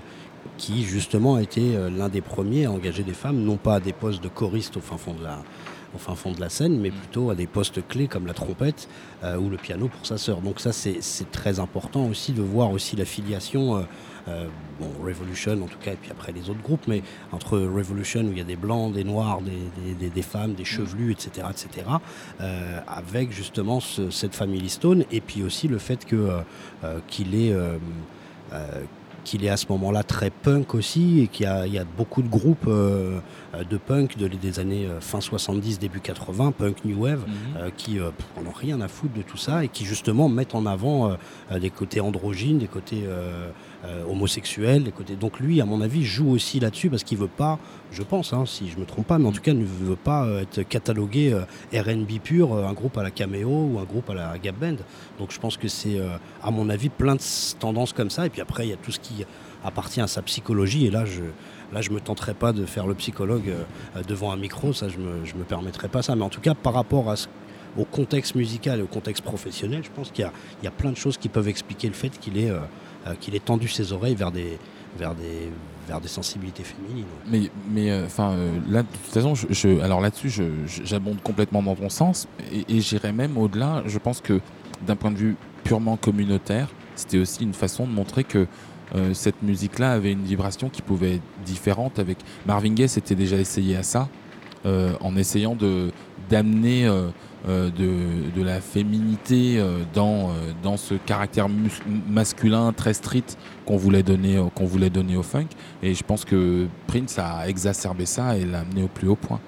[0.57, 3.79] qui justement a été euh, l'un des premiers à engager des femmes, non pas à
[3.79, 5.39] des postes de choristes au fin fond de la,
[5.95, 8.87] au fin fond de la scène, mais plutôt à des postes clés comme la trompette
[9.23, 10.41] euh, ou le piano pour sa sœur.
[10.41, 10.99] Donc ça, c'est
[11.31, 13.77] très important aussi de voir aussi la filiation.
[13.77, 13.81] euh,
[14.29, 14.47] euh,
[14.79, 17.01] bon, Revolution en tout cas, et puis après les autres groupes, mais
[17.33, 19.51] entre Revolution où il y a des blancs, des noirs, des,
[19.83, 21.85] des- des- des femmes, des chevelus, etc., etc.,
[22.39, 26.15] euh, avec justement ce- cette famille Stone, et puis aussi le fait que
[26.85, 27.53] euh, qu'il est
[29.23, 31.85] qu'il est à ce moment-là très punk aussi et qu'il y a, il y a
[31.85, 33.19] beaucoup de groupes euh,
[33.69, 37.25] de punk de, des années euh, fin 70, début 80, punk new wave,
[37.77, 40.55] qui euh, pff, en ont rien à foutre de tout ça et qui justement mettent
[40.55, 41.17] en avant
[41.59, 43.03] des côtés androgynes, des côtés
[44.09, 45.15] homosexuels, des côtés.
[45.15, 47.59] Donc lui, à mon avis, joue aussi là-dessus parce qu'il veut pas,
[47.93, 50.25] je pense, hein, si je me trompe pas, mais en tout cas, ne veut pas
[50.25, 54.09] euh, être catalogué euh, R&B pur, euh, un groupe à la Cameo ou un groupe
[54.09, 54.77] à la Gap Band.
[55.19, 55.99] Donc je pense que c'est,
[56.41, 57.21] à mon avis, plein de
[57.59, 58.25] tendances comme ça.
[58.25, 59.25] Et puis après, il y a tout ce qui
[59.63, 60.87] appartient à sa psychologie.
[60.87, 61.21] Et là, je
[61.71, 63.53] là, je me tenterai pas de faire le psychologue
[64.07, 64.73] devant un micro.
[64.73, 66.15] Ça, je me, je me permettrai pas ça.
[66.15, 67.13] Mais en tout cas, par rapport
[67.77, 70.97] au contexte musical et au contexte professionnel, je pense qu'il y y a plein de
[70.97, 72.51] choses qui peuvent expliquer le fait qu'il ait,
[73.19, 74.57] qu'il ait tendu ses oreilles vers des,
[74.97, 75.49] vers des,
[75.87, 77.05] vers des sensibilités féminines.
[77.29, 79.33] Mais, mais euh, enfin, euh, là, de toute façon,
[79.81, 80.31] alors là-dessus,
[80.83, 83.83] j'abonde complètement dans ton sens, et, et j'irai même au-delà.
[83.85, 84.39] Je pense que
[84.85, 88.47] d'un point de vue purement communautaire, c'était aussi une façon de montrer que
[88.95, 91.99] euh, cette musique-là avait une vibration qui pouvait être différente.
[91.99, 94.09] Avec Marvin Gaye, s'était déjà essayé à ça,
[94.65, 95.91] en essayant de
[96.29, 96.89] d'amener
[97.47, 101.47] de, de la féminité euh, dans, euh, dans ce caractère
[102.07, 105.47] masculin très strict qu'on voulait donner qu'on voulait donner au funk.
[105.81, 109.39] Et je pense que Prince a exacerbé ça et l'a amené au plus haut point.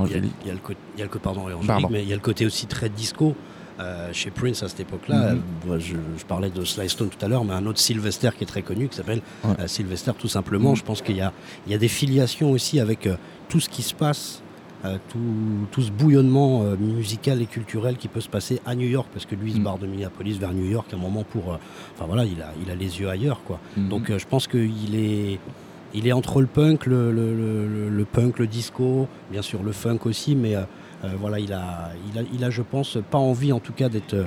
[0.00, 0.32] Il y a, Angélique.
[0.42, 1.88] il y a le côté, il y a le côté- pardon, Angélique, Pardon.
[1.90, 3.34] mais il y a le côté aussi très disco.
[3.80, 5.38] euh, chez Prince à cette époque-là, Mhm.
[5.38, 8.30] Euh, moi, je, je parlais de Sly Stone tout à l'heure, mais un autre Sylvester
[8.36, 9.52] qui est très connu, qui s'appelle Ouais.
[9.60, 10.70] euh, Sylvester tout simplement.
[10.70, 10.76] Mhm.
[10.78, 11.32] Je pense qu'il y a,
[11.64, 13.14] il y a des filiations aussi avec euh,
[13.48, 14.47] tout ce qui se passe, euh,
[15.08, 15.18] tout,
[15.70, 19.26] tout ce bouillonnement euh, musical et culturel qui peut se passer à New York, parce
[19.26, 19.64] que lui, il se Mhm.
[19.64, 21.52] barre de Minneapolis vers New York à un moment pour...
[21.52, 21.56] euh,
[21.94, 23.58] Enfin voilà, il a, il a les yeux ailleurs, quoi.
[23.76, 23.88] Mhm.
[23.88, 25.38] Donc euh, je pense qu'il est,
[25.94, 29.62] il est entre le punk, le, le- le- le- le punk, le disco, bien sûr
[29.62, 30.62] le funk aussi, mais euh,
[31.04, 33.88] euh, voilà, il a, il, a, il a, je pense, pas envie en tout cas
[33.88, 34.24] d'être euh,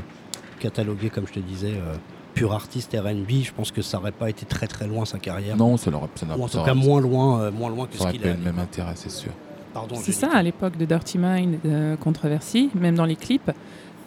[0.59, 1.95] catalogué, comme je te disais, euh,
[2.33, 3.43] pur artiste R&B.
[3.43, 5.55] Je pense que ça n'aurait pas été très très loin sa carrière.
[5.57, 8.11] non, ça n'aurait Ou en tout cas moins loin, euh, moins loin que ça ce
[8.11, 8.33] qu'il pas a.
[8.33, 9.31] le même intérêt, c'est sûr.
[9.73, 9.95] Pardon.
[9.95, 13.51] C'est ça, à l'époque de Dirty Mind, de Controversy, même dans les clips,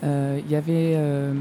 [0.02, 1.32] euh, il y avait euh,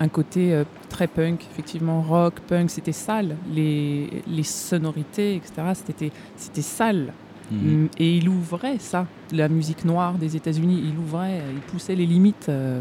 [0.00, 3.36] un côté euh, très punk, effectivement, rock, punk, c'était sale.
[3.52, 7.12] Les, les sonorités, etc., c'était c'était sale.
[7.50, 7.58] Mhm.
[7.82, 12.06] Mm, Et il ouvrait ça, la musique noire des États-Unis, il ouvrait, il poussait les
[12.06, 12.80] limites, euh,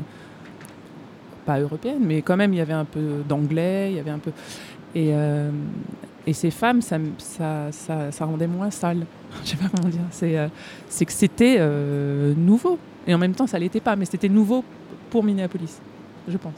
[1.45, 4.19] pas européennes, mais quand même, il y avait un peu d'anglais, il y avait un
[4.19, 4.31] peu.
[4.95, 5.49] Et, euh,
[6.29, 9.05] et ces femmes, ça, ça, ça, ça rendait moins sale.
[9.43, 10.01] Je sais pas comment dire.
[10.11, 10.47] C'est euh,
[10.87, 12.77] c'est que c'était euh, nouveau.
[13.07, 14.63] Et en même temps, ça l'était pas, mais c'était nouveau
[15.09, 15.79] pour Minneapolis,
[16.27, 16.53] je pense.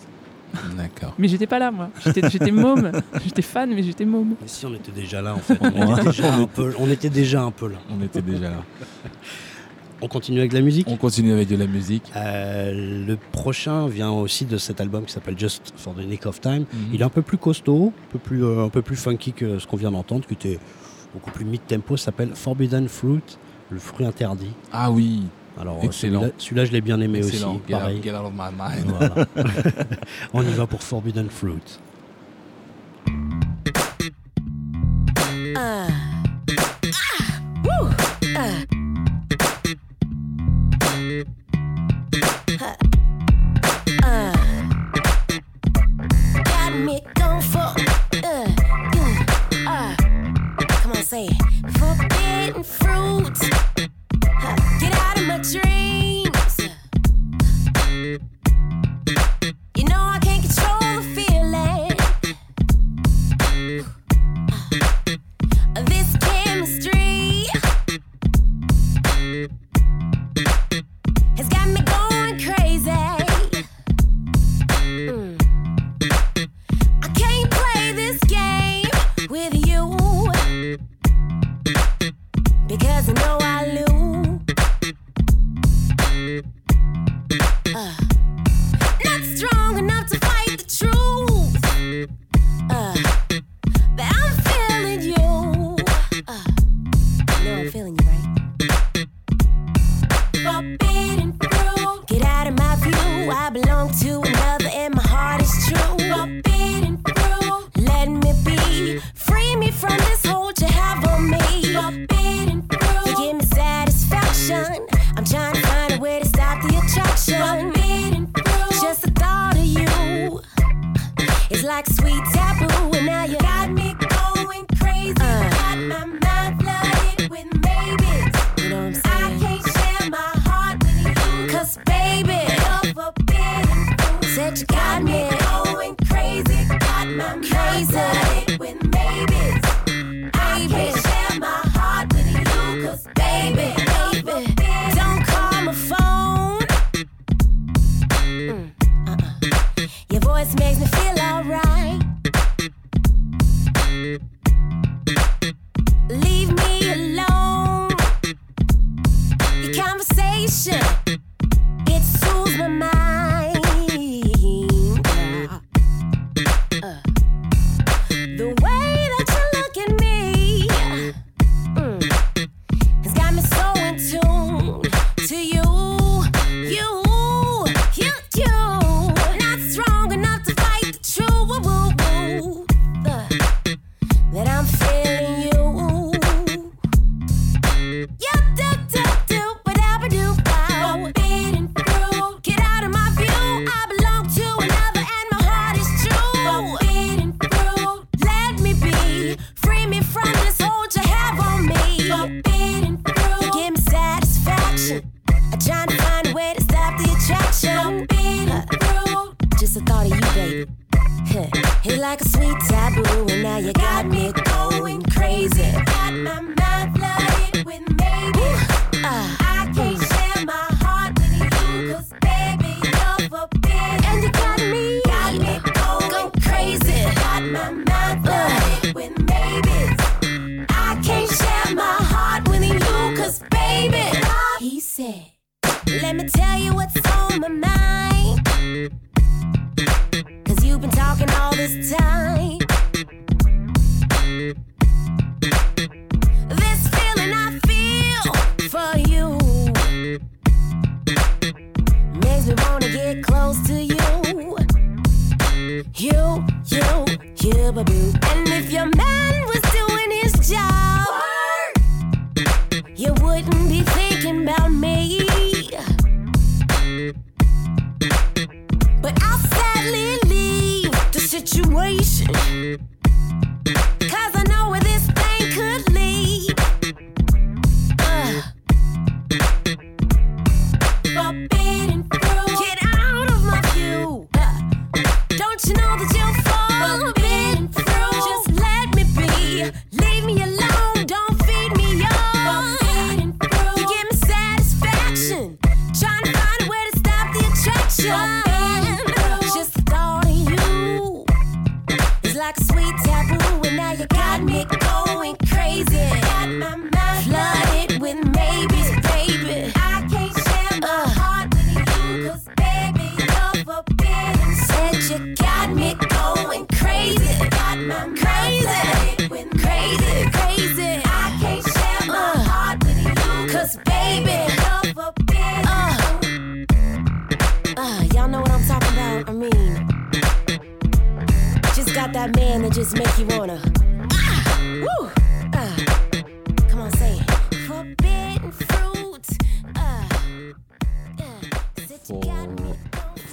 [0.76, 1.14] D'accord.
[1.18, 1.90] Mais j'étais pas là, moi.
[2.04, 2.92] J'étais j'étais môme.
[3.24, 4.36] J'étais fan, mais j'étais môme.
[4.42, 7.10] Mais si on était déjà là en fait, on était déjà un peu, on était
[7.10, 7.78] déjà un peu là.
[7.90, 8.64] On était déjà là.
[10.04, 10.88] On continue avec la musique.
[10.90, 12.12] On continue avec de la musique.
[12.16, 16.42] Euh, le prochain vient aussi de cet album qui s'appelle Just for the Nick of
[16.42, 16.66] Time.
[16.74, 16.90] Mhm.
[16.94, 19.60] Il est un peu plus costaud, un peu plus, euh, un peu plus funky que
[19.60, 20.60] ce qu'on vient d'entendre, qui était
[21.14, 21.98] beaucoup plus mid-tempo.
[21.98, 23.22] Ça s'appelle Forbidden Fruit,
[23.70, 24.52] le fruit interdit.
[24.74, 25.24] Ah oui,
[25.60, 26.30] Alors euh, Excellent.
[26.38, 27.56] celui-là, je l'ai bien aimé excellent.
[27.56, 27.62] aussi.
[27.68, 28.02] Get out, Pareil.
[28.02, 28.86] get out of my mind.
[28.88, 29.28] Voilà.
[30.34, 31.80] On y va pour Forbidden Fruit.
[35.54, 36.11] Uh.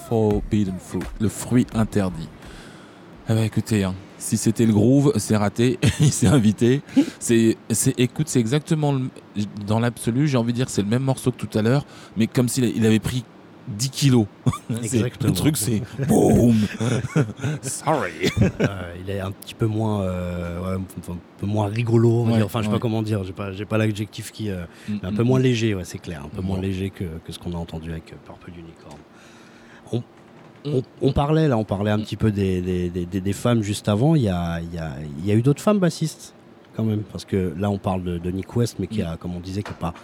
[0.09, 1.03] Forbidden fruit.
[1.19, 2.29] Le fruit interdit.
[3.27, 5.79] Ah bah écoutez, hein, si c'était le groove, c'est raté.
[6.01, 6.83] Il s'est invité.
[7.19, 9.01] C'est, c'est, écoute, c'est exactement
[9.67, 10.29] dans l'absolu.
[10.29, 11.87] J'ai envie de dire, c'est le même morceau que tout à l'heure,
[12.19, 13.25] mais comme s'il il avait pris
[13.69, 14.27] 10 kilos.
[14.83, 15.31] Exactement.
[15.31, 16.57] Le truc, c'est boum.
[17.63, 18.13] Sorry.
[18.61, 22.11] Euh, il est un petit peu moins, euh, ouais, un peu moins rigolo.
[22.21, 22.47] on va Ouais, dire.
[22.47, 22.77] Enfin, je sais ouais.
[22.77, 23.25] pas comment dire.
[23.25, 24.65] J'ai pas, j'ai pas l'adjectif qui, euh,
[25.03, 25.43] un peu Mm, moins mm.
[25.43, 25.75] léger.
[25.75, 26.23] Ouais, c'est clair.
[26.25, 28.99] Un peu moins léger que, que ce qu'on a entendu avec Purple Unicorn.
[29.93, 30.03] On,
[30.65, 33.63] on- on parlait là, on parlait un petit peu des, des, des- des- des femmes
[33.63, 34.15] juste avant.
[34.17, 36.35] Il y a, il y a, il y a eu d'autres femmes bassistes
[36.77, 39.35] quand même, parce que là, on parle de, de Nick West, mais qui a, comme
[39.35, 39.95] on disait, qui n'a pas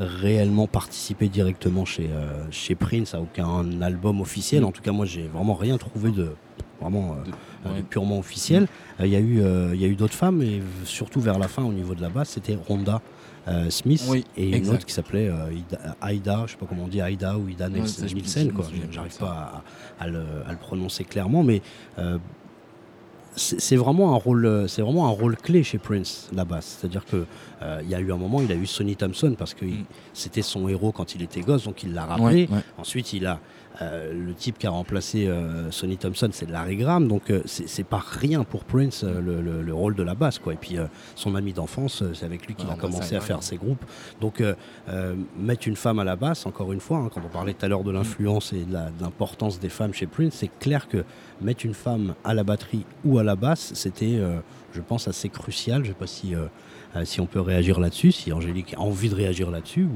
[0.00, 4.62] réellement participé directement chez, euh, chez Prince à aucun album officiel.
[4.62, 4.66] Mm.
[4.66, 6.32] En tout cas, moi, j'ai vraiment rien trouvé de
[6.80, 7.30] vraiment euh, De-
[7.68, 7.82] euh, ouais.
[7.82, 8.66] purement officiel.
[9.00, 9.42] Il y a eu,
[9.74, 12.08] il y a eu d'autres femmes, et surtout vers la fin, au niveau de la
[12.08, 13.00] basse, c'était Ronda
[13.48, 16.88] euh, Smith Oui, et une autre qui s'appelait Ida, Aida, je sais pas comment on
[16.88, 18.66] dit, Aida ou Ida Nielsen, je me quoi.
[18.90, 19.62] J'arrive pas
[19.98, 21.60] à, à le, à le prononcer clairement, mais
[23.36, 26.78] c'est vraiment un rôle, euh, c'est vraiment un rôle clé chez Prince, la basse.
[26.80, 27.24] C'est-à-dire que
[27.62, 29.84] euh, il y a eu un moment, il a eu Sonny Thompson parce que Mm.
[30.12, 32.48] c'était son héros quand il était gosse, donc il l'a rappelé.
[32.50, 32.62] Ouais, ouais.
[32.78, 33.38] Ensuite, il a
[33.82, 37.08] euh, le type qui a remplacé euh, Sonny Thompson, c'est Larry Graham.
[37.08, 40.52] Donc, euh, c'est pas rien pour Prince le, le- le rôle de la basse, quoi.
[40.52, 40.76] Et puis,
[41.14, 43.84] son ami d'enfance, c'est avec lui qu'il Ouais, a bah, commencé à faire ses groupes.
[44.20, 44.42] Donc,
[45.38, 47.68] mettre une femme à la basse, encore une fois, hein, quand on parlait tout à
[47.68, 51.04] l'heure de l'influence et de l'importance des femmes chez Prince, c'est clair que
[51.40, 54.20] mettre une femme à la batterie ou à la basse, c'était,
[54.72, 55.84] je pense, assez crucial.
[55.84, 56.34] Je sais pas si,
[57.04, 59.90] si on peut réagir là-dessus, si Angélique a envie de réagir là-dessus ou,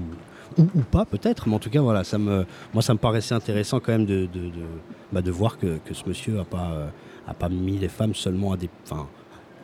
[0.58, 3.80] ou, pas peut-être, mais en tout cas voilà, ça me, moi ça me paraissait intéressant
[3.80, 4.64] quand même de, de, de,
[5.12, 8.52] bah, de voir que, que ce monsieur a pas, euh, pas mis les femmes seulement
[8.52, 9.08] à des, enfin,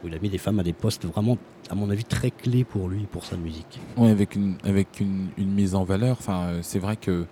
[0.04, 1.36] il a mis des femmes à des postes vraiment,
[1.68, 3.80] à mon avis, très clés pour lui, pour sa musique.
[3.96, 6.18] Ouais, avec une, avec une, mise en valeur.
[6.28, 7.26] Euh, c'est vrai que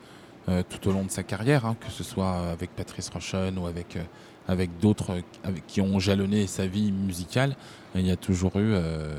[0.48, 3.66] euh, tout au long de sa carrière, hein, que ce soit avec Patrice Rushen ou
[3.66, 4.02] avec, euh,
[4.48, 5.10] avec d'autres
[5.46, 7.54] euh, qui ont jalonné sa vie musicale,
[7.94, 8.74] il y a toujours eu,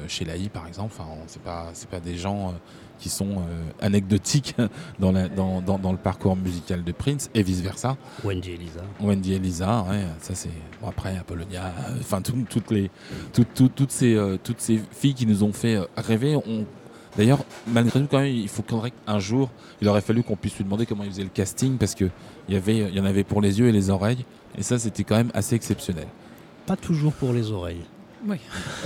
[0.08, 2.54] chez Laï par exemple, enfin, c'est pas, pas des gens
[3.00, 3.42] qui sont
[3.82, 4.56] anecdotiques
[5.00, 7.98] dans, la, dans, dans, dans le parcours musical de Prince et vice versa.
[8.24, 8.82] Wendy Elisa.
[9.02, 10.52] Wendy et Lisa, ouais, ça c'est
[10.82, 12.92] bon, après Apollonia, enfin tout- toutes les
[13.34, 16.36] toutes, toutes, toutes ces toutes ces filles qui nous ont fait rêver.
[16.36, 16.66] On...
[17.20, 19.50] D'ailleurs, malgré tout, quand même, il faut qu'un jour,
[19.82, 22.06] il aurait fallu qu'on puisse lui demander comment il faisait le casting parce que
[22.48, 24.24] il y avait il y en avait pour les yeux et les oreilles
[24.58, 26.08] et ça c'était quand même assez exceptionnel.
[26.66, 27.82] Pas toujours pour les oreilles.
[28.26, 28.38] Oui.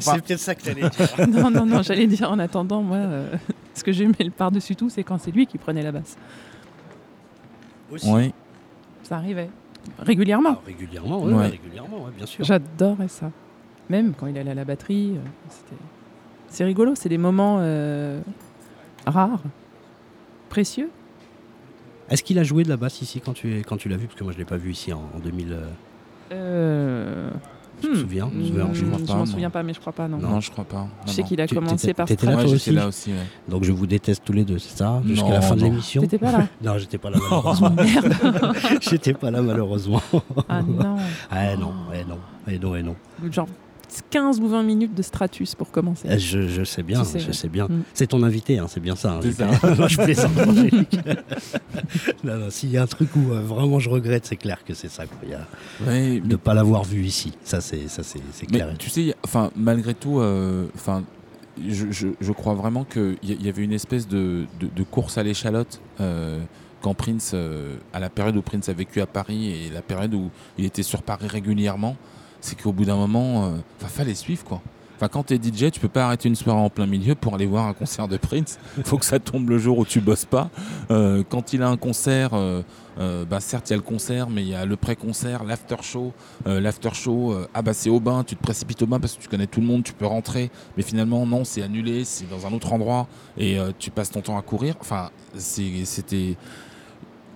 [0.00, 1.28] C'est peut-être ça que t'allais dire.
[1.28, 3.32] non, non, non, j'allais dire en attendant, moi, euh,
[3.74, 6.16] ce que j'aimais le par-dessus tout, c'est quand c'est lui qui prenait la basse.
[7.92, 8.10] Aussi.
[8.10, 8.32] Oui,
[9.04, 9.50] Ça arrivait.
[10.00, 10.56] Régulièrement.
[10.56, 12.44] Ah, régulièrement, ouais, régulièrement, ouais, bien sûr.
[12.44, 13.30] J'adorais ça.
[13.88, 15.12] Même quand il allait à la batterie.
[15.16, 15.80] euh, c'était-
[16.52, 18.20] C'est rigolo, c'est des moments euh,
[19.06, 19.40] rares,
[20.50, 20.90] précieux.
[22.10, 24.06] Est-ce qu'il a joué de la basse ici quand tu, es- quand tu l'as vu?
[24.06, 25.52] Parce que moi je l'ai pas vu ici en, en 2000.
[25.52, 25.66] euh,
[26.32, 27.30] Euh,
[27.80, 29.80] Tu te souviens Tu te hmm, souviens, je Je vois m'en souviens pas, mais je
[29.80, 30.18] crois pas, non.
[30.18, 30.86] non, je crois pas.
[31.06, 33.10] Je sais qu'il a Tu- commencé par t'étais là, Ouais, toi aussi là aussi.
[33.12, 33.16] ouais.
[33.48, 35.00] Donc je vous déteste tous les deux, c'est ça?
[35.06, 36.02] Jusqu'à la fin de l'émission?
[36.02, 37.70] T'étais pas là Non, j'étais pas là malheureusement.
[37.76, 38.14] Merde.
[38.82, 40.02] j'étais pas là malheureusement.
[40.50, 40.96] Ah non.
[41.30, 42.96] Ah non, eh non, eh non, eh non.
[43.30, 43.48] Genre
[44.10, 46.08] 15 ou 20 minutes de Stratus pour commencer.
[46.10, 47.32] Eh, Je, je sais bien, Tu sais, je ouais.
[47.32, 47.66] sais bien.
[47.66, 47.82] Mm.
[47.94, 49.14] C'est ton invité, hein, c'est bien ça.
[49.14, 49.20] hein.
[49.78, 50.98] Moi, je plaisante, Angélique.
[52.24, 54.74] non, non, s'il y a un truc où euh, vraiment je regrette, c'est clair que
[54.74, 55.04] c'est ça.
[55.06, 55.28] Quoi.
[55.28, 55.46] Y a-
[55.86, 58.74] Ouais, De ne pas l'avoir vu ici, ça c'est ça c'est c'est Mais clair.
[58.78, 61.02] tu sais, enfin, malgré tout, euh, enfin,
[61.66, 65.18] je, je- je crois vraiment qu'il y, y avait une espèce de, de- de course
[65.18, 66.40] à l'échalote euh,
[66.80, 70.14] quand Prince, euh, à la période où Prince a vécu à Paris et la période
[70.14, 71.96] où il était sur Paris régulièrement,
[72.42, 74.60] c'est qu'au bout d'un moment, euh, enfin, fallait suivre quoi.
[74.96, 77.46] Enfin, quand t'es DJ, tu peux pas arrêter une soirée en plein milieu pour aller
[77.46, 78.60] voir un concert de Prince.
[78.84, 80.48] Faut que ça tombe le jour où tu bosses pas.
[80.92, 82.62] Euh, quand il a un concert, euh,
[83.00, 85.74] euh, bah certes il y a le concert, mais il y a le pré-concert, l'after
[85.82, 86.12] show.
[86.46, 89.16] Euh, l'after show, euh, ah bah c'est au bain, tu te précipites au bain parce
[89.16, 92.28] que tu connais tout le monde, tu peux rentrer, mais finalement non, c'est annulé, c'est
[92.30, 94.76] dans un autre endroit et euh, tu passes ton temps à courir.
[94.80, 96.36] Enfin, c'était.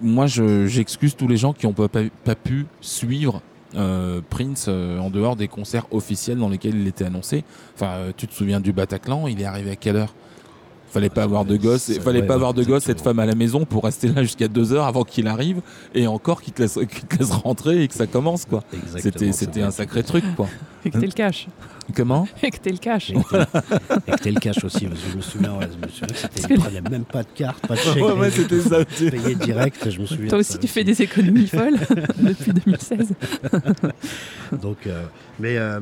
[0.02, 3.40] Moi, je- j'excuse tous les gens qui n'ont pas pu suivre
[3.76, 7.44] euh, Prince euh, en dehors des concerts officiels dans lesquels il était annoncé.
[7.74, 10.14] Enfin, euh, tu te souviens du Bataclan, il est arrivé à quelle heure?
[10.96, 13.26] Fallait pas avoir de gosse, fallait ouais, pas ouais, avoir de gosse, cette femme à
[13.26, 15.60] la maison pour rester là jusqu'à deux heures avant qu'il arrive
[15.94, 18.64] et encore qu'il te laisse, qu'il te laisse rentrer et que ça commence quoi.
[18.96, 20.48] C'était, un sacré truc quoi.
[20.86, 21.48] Et que t'es le cash.
[21.94, 23.10] Comment Et que t'es le cash.
[23.10, 26.06] Et que t'es- le cash aussi, parce que je me souviens, ouais, je me souviens
[26.06, 27.96] que c'était, il prenait même pas de carte, pas de chèque.
[27.96, 28.84] Ouais, ouais, c'était ça.
[28.84, 30.28] payé direct, je me souviens.
[30.28, 31.78] Toi aussi, ça tu fais des économies folles
[32.20, 33.14] depuis 2016.
[34.62, 35.02] Donc, euh,
[35.40, 35.80] mais, euh,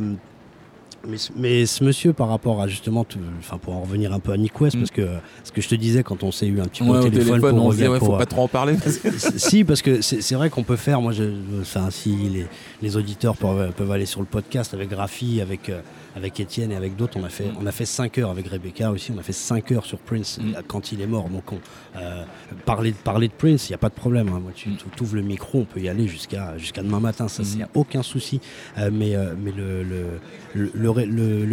[1.06, 3.06] mais, ce- mais ce monsieur, par rapport à justement,
[3.38, 4.80] enfin pour en revenir un peu à Nick West, Mm.
[4.80, 5.06] parce que
[5.44, 7.26] ce que je te disais quand on s'est eu un petit peu Ouais, au téléphone,
[7.40, 8.74] téléphone, pour on disait, ouais, faut pour, pas trop en parler.
[8.82, 11.24] parce que- si, parce que c'est vrai qu'on peut faire, moi, je,
[11.60, 12.46] enfin, si les,
[12.82, 15.80] les auditeurs peuvent, peuvent aller sur le podcast avec Rafi, avec, euh,
[16.16, 17.56] avec Étienne et avec d'autres, on a fait, Mm.
[17.60, 20.38] on a fait 5 heures avec Rebecca aussi, on a fait 5 heures sur Prince
[20.40, 20.54] Mm.
[20.54, 21.28] euh, quand il est mort.
[21.28, 21.58] Donc, on,
[21.96, 22.24] euh,
[22.64, 24.28] parler, de- parler de Prince, il n'y a pas de problème.
[24.28, 24.38] hein.
[24.40, 24.76] Moi, tu Mm.
[25.00, 27.68] ouvres le micro, on peut y aller jusqu'à jusqu'à demain matin, ça, il n'y a
[27.74, 28.40] aucun souci.
[28.78, 30.20] Euh, mais euh, mais le, le,
[30.54, 31.44] le,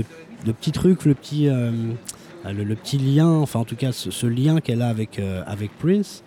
[0.46, 1.46] le, petit truc, le petit.
[1.48, 6.24] le, petit lien, enfin en tout cas ce, ce lien qu'elle a avec, avec Prince,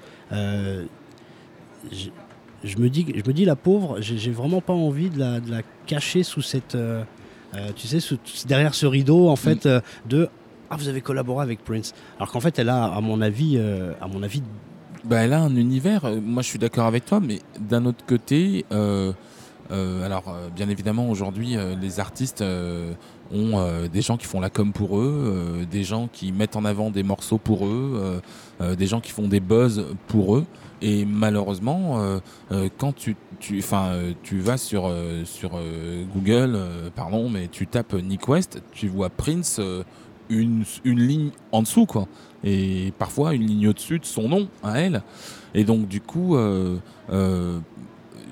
[1.93, 5.41] je, me dis, je me dis la pauvre, j'ai j'ai vraiment pas envie de la,
[5.41, 7.03] de la cacher sous cette, euh,
[7.57, 7.99] euh, tu sais,
[8.47, 10.29] derrière ce rideau en fait euh, de
[10.71, 13.93] ah vous avez collaboré avec Prince, alors qu'en fait elle a à mon avis, euh,
[14.01, 14.43] à mon avis,
[15.05, 18.65] Bah, elle a un univers, moi je suis d'accord avec toi, mais d'un autre côté,
[19.71, 22.45] euh, alors euh, bien évidemment aujourd'hui euh, les artistes
[23.33, 26.91] ont des gens qui font la com pour eux, des gens qui mettent en avant
[26.91, 28.21] des morceaux pour eux,
[28.61, 30.45] des gens qui font des buzz pour eux.
[30.83, 32.21] Et malheureusement,
[32.77, 36.59] quand tu, tu, enfin, euh, tu vas sur, euh, sur euh, Google,
[36.95, 39.61] pardon, mais tu tapes Nick West, tu vois Prince
[40.30, 42.09] une, une ligne en dessous, quoi.
[42.42, 45.03] Et parfois une ligne au-dessus de son nom à elle.
[45.55, 46.36] Et donc, du coup,
[47.09, 47.61] je,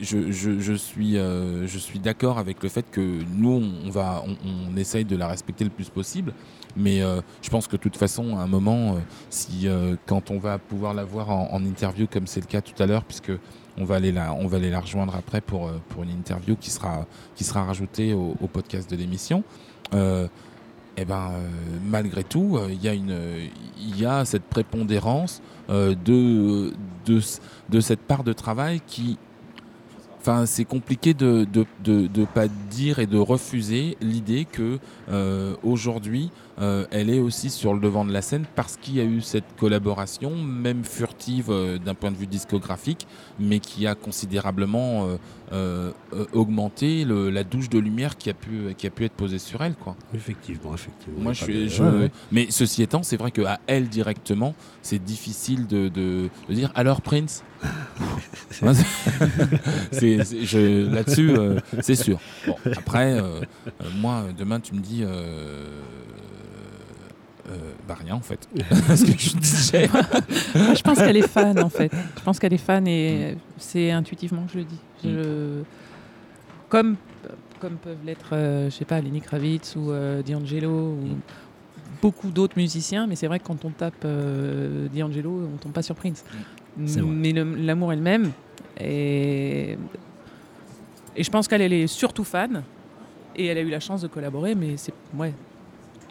[0.01, 1.19] je, suis,
[1.67, 3.01] suis d'accord avec le fait que
[3.37, 6.33] nous, on, va, on, essaye de la respecter le plus possible.
[6.75, 7.01] Mais
[7.43, 8.97] je pense que de toute façon, à un moment,
[9.29, 9.67] si
[10.07, 13.05] quand on va pouvoir la voir en interview, comme c'est le cas tout à l'heure,
[13.05, 13.33] puisque
[13.79, 14.31] on va aller la,
[14.81, 17.07] rejoindre après pour, euh, une interview qui sera,
[17.55, 19.43] rajoutée au, podcast de l'émission.
[19.95, 20.29] Euh,
[20.97, 21.49] eh ben, euh,
[21.89, 26.71] malgré tout, il y a cette prépondérance de
[27.81, 29.19] cette part de travail qui,
[30.23, 31.67] enfin, c'est compliqué de, de,
[32.07, 34.79] de, pas dire et de refuser l'idée que
[35.11, 39.01] euh, aujourd'hui, euh, elle est aussi sur le devant de la scène parce qu'il y
[39.01, 43.09] a eu cette collaboration, même furtive euh, d'un point de vue discographique,
[43.41, 45.09] mais qui a considérablement
[45.53, 49.13] euh, euh, augmenté le- la douche de lumière qui a pu, qui a pu être
[49.13, 49.97] posée sur elle, quoi.
[50.15, 51.21] Effectivement, effectivement.
[51.21, 52.11] Moi, Pas je de- suis, je- ouais, ouais.
[52.31, 57.03] Mais ceci étant, c'est vrai qu'à elle directement, c'est difficile de, de, de dire alors
[57.03, 57.43] Prince?
[60.03, 62.19] Là-dessus, euh, c'est sûr.
[62.47, 63.41] Bon, après, euh,
[64.01, 65.05] moi, demain, tu me dis.
[67.53, 68.49] Euh, bah rien en fait.
[68.87, 69.89] Parce que je disais.
[70.55, 71.91] Moi, je pense qu'elle est fan en fait.
[72.17, 74.79] Je pense qu'elle est fan et c'est intuitivement que je le dis.
[75.05, 75.63] Je-
[76.71, 76.97] Comme,
[77.61, 81.09] comme peuvent l'être, euh, je sais pas, Lenny Kravitz ou euh, D'Angelo ou
[82.01, 85.83] beaucoup d'autres musiciens, mais c'est vrai que quand on tape euh, D'Angelo, on tombe pas
[85.83, 86.25] sur Prince.
[86.77, 88.31] Mais l'amour est le même.
[88.81, 89.77] Et,
[91.17, 92.63] et je pense qu'elle elle est surtout fan.
[93.37, 94.93] Et elle a eu la chance de collaborer, mais c'est.
[95.17, 95.33] Ouais.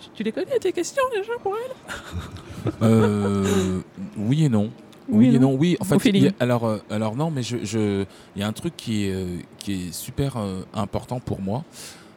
[0.01, 3.79] Tu, tu les connais tes questions déjà pour elle Euh,
[4.17, 4.69] oui et non.
[5.09, 5.51] Oui Oui, et non.
[5.51, 5.57] non.
[5.57, 6.21] Oui, en Au fait, feeling.
[6.21, 8.75] il y a- alors, euh, alors non, mais je, je, il y a un truc
[8.77, 11.63] qui est, euh, qui est super euh, important pour moi.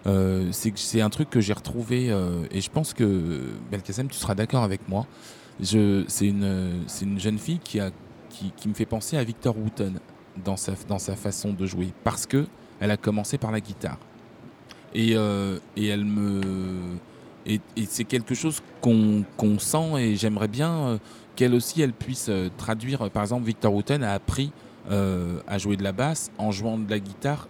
[0.06, 2.14] Euh, c'est que c'est un truc que j'ai retrouvé
[2.50, 5.06] et je pense que Belkacem, tu seras d'accord avec moi.
[5.60, 7.90] Je, c'est une, c'est une jeune fille qui a,
[8.28, 9.98] qui, qui me fait penser à Victor Wooten
[10.44, 12.44] dans sa, dans sa façon de jouer parce que
[12.80, 13.98] elle a commencé par la guitare
[14.94, 15.12] et,
[15.76, 16.40] et elle me,
[17.46, 19.24] et, c'est quelque chose qu'on
[19.58, 20.98] sent et j'aimerais bien euh,
[21.36, 23.10] qu'elle aussi elle puisse euh, traduire.
[23.10, 24.52] Par exemple, Victor Wooten a appris
[24.90, 27.48] euh, à jouer de la basse en jouant de la guitare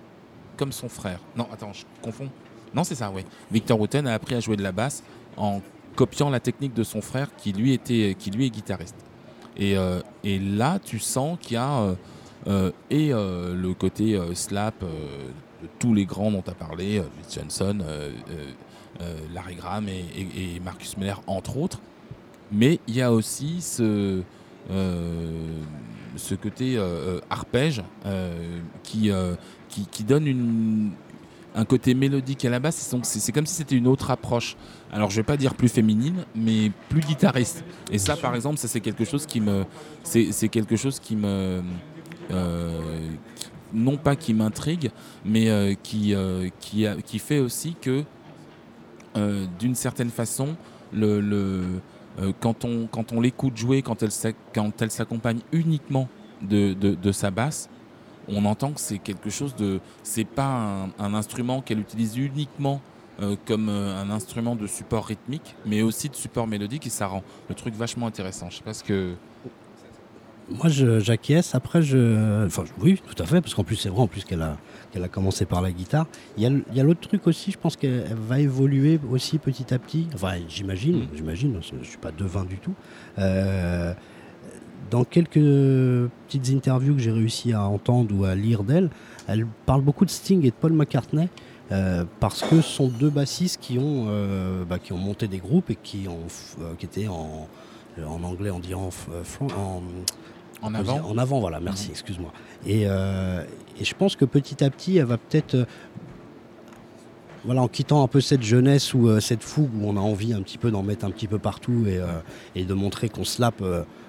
[0.56, 1.20] comme son frère.
[1.36, 2.28] Non, attends, je confonds.
[2.74, 3.24] Non, c'est ça, oui.
[3.52, 5.02] Victor Wooten a appris à jouer de la basse
[5.36, 5.60] en
[5.94, 8.96] copiant la technique de son frère qui lui était, qui lui est guitariste.
[9.56, 9.76] Et,
[10.24, 11.94] là, tu sens qu'il y a
[12.90, 17.00] et le côté slap de tous les grands dont tu as parlé,
[17.32, 17.78] Johnson,
[19.32, 21.80] Larry Graham et, Marcus Miller, entre autres.
[22.52, 24.22] Mais il y a aussi ce,
[24.70, 25.62] euh,
[26.16, 29.34] ce côté euh, euh, arpège euh, qui, euh,
[29.68, 30.92] qui, donne une,
[31.54, 32.94] un côté mélodique à la basse.
[33.02, 34.56] C'est comme si c'était une autre approche.
[34.92, 37.64] Alors je vais pas dire plus féminine, mais plus guitariste.
[37.90, 39.64] Et ça, par exemple, c'est quelque chose qui me,
[40.50, 41.62] quelque chose qui me,
[42.30, 42.80] euh,
[43.72, 44.90] non pas qui m'intrigue,
[45.24, 48.04] mais euh, qui, euh, qui, qui fait aussi que,
[49.16, 50.56] euh, d'une certaine façon,
[50.96, 51.78] euh,
[52.40, 56.08] quand on, l'écoute jouer, quand elle, s'accompagne uniquement
[56.42, 57.68] de, sa basse,
[58.28, 59.80] on entend que c'est quelque chose de.
[60.02, 62.80] C'est pas un, instrument qu'elle utilise uniquement
[63.20, 67.22] euh, comme un instrument de support rythmique, mais aussi de support mélodique, et ça rend
[67.48, 68.50] le truc vachement intéressant.
[68.50, 69.14] Je sais que.
[70.50, 71.54] Moi, j'acquiesce.
[71.54, 72.44] Après, je.
[72.46, 74.58] Enfin, oui, tout à fait, parce qu'en plus, c'est vrai, en plus qu'elle a,
[74.92, 76.06] qu'elle a commencé par la guitare.
[76.36, 76.42] Il
[76.74, 80.06] y a, l'autre truc aussi, je pense qu'elle elle va évoluer aussi petit à petit.
[80.14, 81.08] Enfin, j'imagine, Mm.
[81.16, 82.74] j'imagine, je ne suis pas devin du tout.
[83.18, 83.94] Euh,
[84.90, 85.40] dans quelques
[86.28, 88.90] petites interviews que j'ai réussi à entendre ou à lire d'elle,
[89.26, 91.28] elle parle beaucoup de Sting et de Paul McCartney.
[91.72, 95.38] euh, parce que ce sont deux bassistes qui ont, euh, bah, qui ont monté des
[95.38, 96.26] groupes et qui, ont,
[96.78, 97.48] qui étaient en,
[98.06, 98.90] en anglais, on dit en,
[99.40, 99.82] en,
[100.64, 102.32] En avant en avant, voilà, merci, excuse-moi.
[102.66, 103.44] Et, euh,
[103.80, 105.64] et je pense que petit à petit, elle va peut-être, euh,
[107.44, 110.32] voilà, en quittant un peu cette jeunesse ou euh, cette fougue où on a envie
[110.32, 112.00] un petit peu d'en mettre un petit peu partout et,
[112.54, 113.62] et de montrer qu'on slappe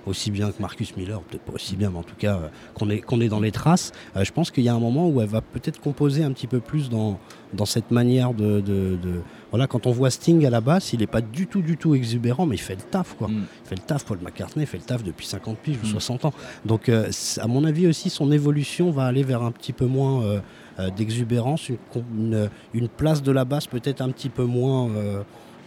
[0.06, 2.40] aussi bien que Marcus Miller, peut-être pas aussi bien, mais en tout cas
[2.76, 3.92] qu'on est, qu'on est dans les traces.
[4.16, 6.60] je pense qu'il y a un moment où elle va peut-être composer un petit peu
[6.62, 7.20] plus dans,
[7.54, 9.22] dans cette manière de, de, de-
[9.56, 11.96] voilà, quand on voit Sting à la basse, il n'est pas du tout, du tout
[11.96, 13.30] exubérant, mais il fait le taf, quoi.
[13.30, 13.46] Mm.
[13.64, 15.92] Il fait le taf, Paul McCartney fait le taf depuis 50 piges ou Mm.
[15.92, 16.34] 60 ans.
[16.66, 20.24] Donc, euh, à mon avis aussi, son évolution va aller vers un petit peu moins
[20.24, 20.40] euh,
[20.80, 24.90] euh, d'exubérance, une, com- une, une place de la basse peut-être un petit peu moins,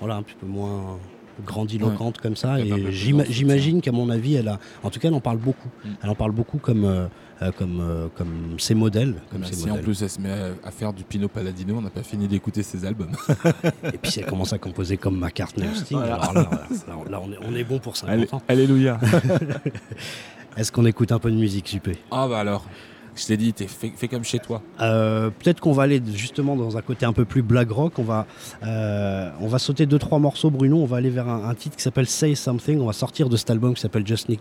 [0.01, 0.99] voilà, un petit peu moins
[1.47, 2.61] grandiloquente comme ça.
[2.61, 5.69] Et j'imagine qu'à mon avis, elle a, en tout cas, elle en parle beaucoup.
[5.85, 5.89] Mm.
[6.03, 7.09] Elle en parle beaucoup comme,
[7.43, 9.15] euh, euh, comme, euh, comme ses modèles.
[9.31, 11.77] Comme Bah, ses si en plus elle se met à, à faire du Pino Palladino,
[11.79, 13.13] on n'a pas fini d'écouter ses albums.
[13.93, 16.15] Et puis si elle commence à composer comme McCartney Sting, Voilà.
[16.17, 18.43] alors là, là, là, là, on, est, on est bon pour 50 Allez- ans.
[18.49, 18.99] Alléluia.
[20.57, 21.99] Est-ce qu'on écoute un peu de musique, Juppé?
[22.11, 22.65] Ah bah alors,
[23.21, 24.63] je t'ai dit, fait comme chez toi.
[24.81, 27.99] Euh, Peut-être qu'on va aller justement dans un côté un peu plus black rock.
[27.99, 28.27] On va,
[28.65, 30.79] euh, on va sauter deux trois morceaux, Bruno.
[30.79, 32.81] On va aller vers un, un titre qui s'appelle Say Something.
[32.81, 34.41] On va sortir de cet album qui s'appelle Just Nick-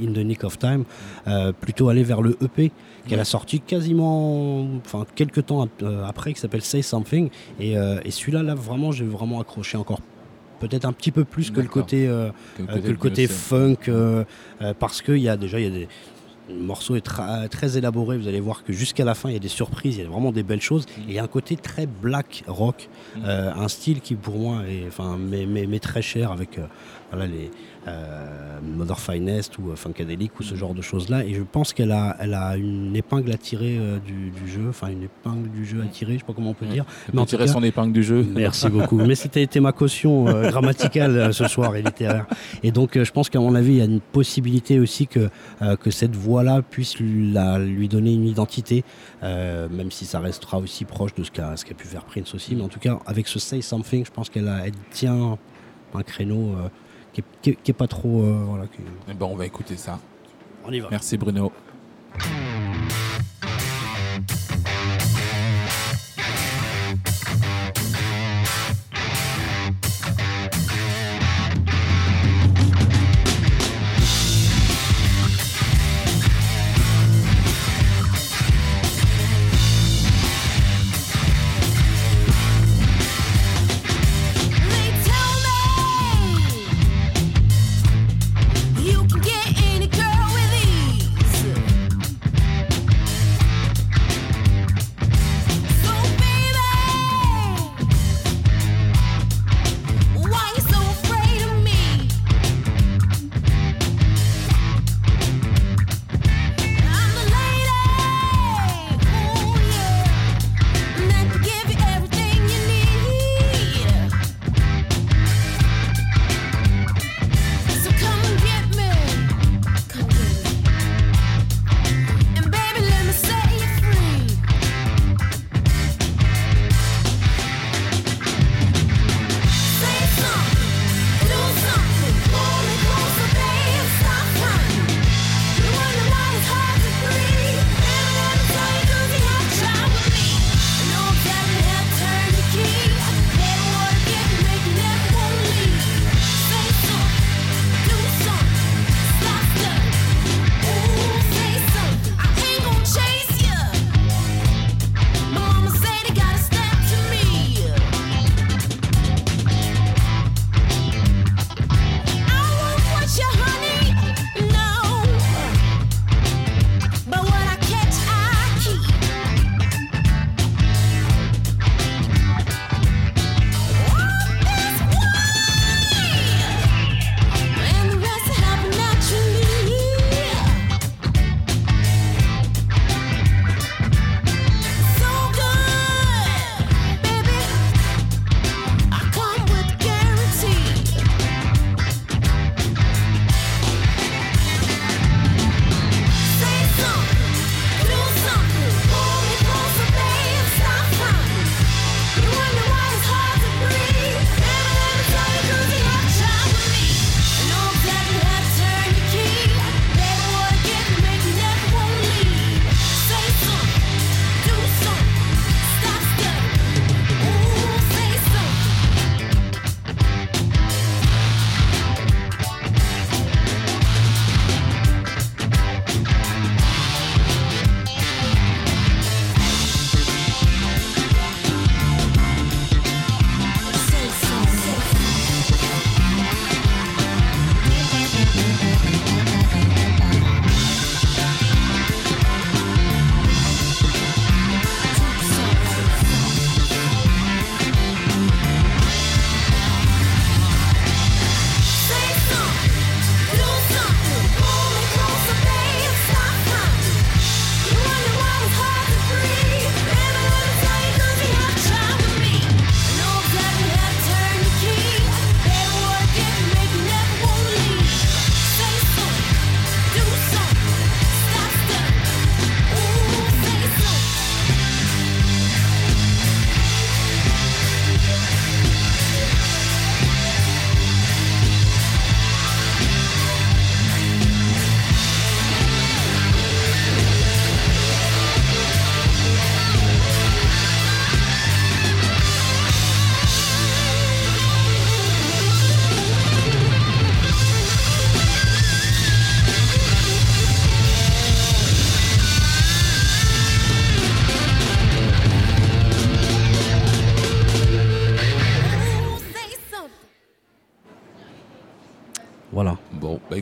[0.00, 0.84] in the Nick of Time.
[1.26, 2.70] Euh, plutôt aller vers le EP
[3.06, 7.30] qu'elle a sorti quasiment, enfin quelques temps ap- après, qui s'appelle Say Something.
[7.60, 10.00] Et, et celui-là, là vraiment, j'ai vraiment accroché encore.
[10.60, 14.24] Peut-être un petit peu plus que le côté, euh, que le côté funk, euh,
[14.60, 15.88] euh, parce qu'il y a déjà il y a des
[16.48, 17.04] le morceau est
[17.50, 18.18] très élaboré.
[18.18, 20.08] Vous allez voir que jusqu'à la fin, il y a des surprises, il y a
[20.08, 20.86] vraiment des belles choses.
[20.86, 21.00] Mm.
[21.00, 23.20] Et il y a un côté très black rock, Mm.
[23.24, 26.66] euh, un style qui pour moi est, enfin, m'est, très cher avec euh,
[27.10, 27.50] voilà les
[28.76, 31.24] Mother Finest ou euh, Funkadelic ou ce genre de choses là.
[31.24, 34.66] Et je pense qu'elle a, elle a une épingle à tirer euh, du, du jeu,
[34.68, 36.84] enfin une épingle du jeu à tirer, je sais pas comment on peut dire.
[37.08, 38.26] Elle Mais peut tirer cas- son épingle du jeu.
[38.34, 38.96] Merci beaucoup.
[38.96, 42.26] Mais c'était été ma caution euh, grammaticale euh, ce soir et littéraire.
[42.62, 45.28] Et donc, euh, je pense qu'à mon avis, il y a une possibilité aussi que,
[45.62, 48.84] euh, que cette voix-là puisse lui, la- lui donner une identité,
[49.22, 52.54] euh, même si ça restera aussi proche de ce qu'a qu'a pu faire Prince aussi.
[52.54, 55.38] Mais en tout cas, avec ce Say Something, je pense qu'elle elle tient
[55.94, 56.68] un créneau euh,
[57.18, 58.22] qui, est, qui est- qui est pas trop.
[58.22, 59.98] euh, voilà, qui- Eh ben, on va écouter ça.
[60.64, 60.88] On y va.
[60.90, 61.52] Merci Bruno.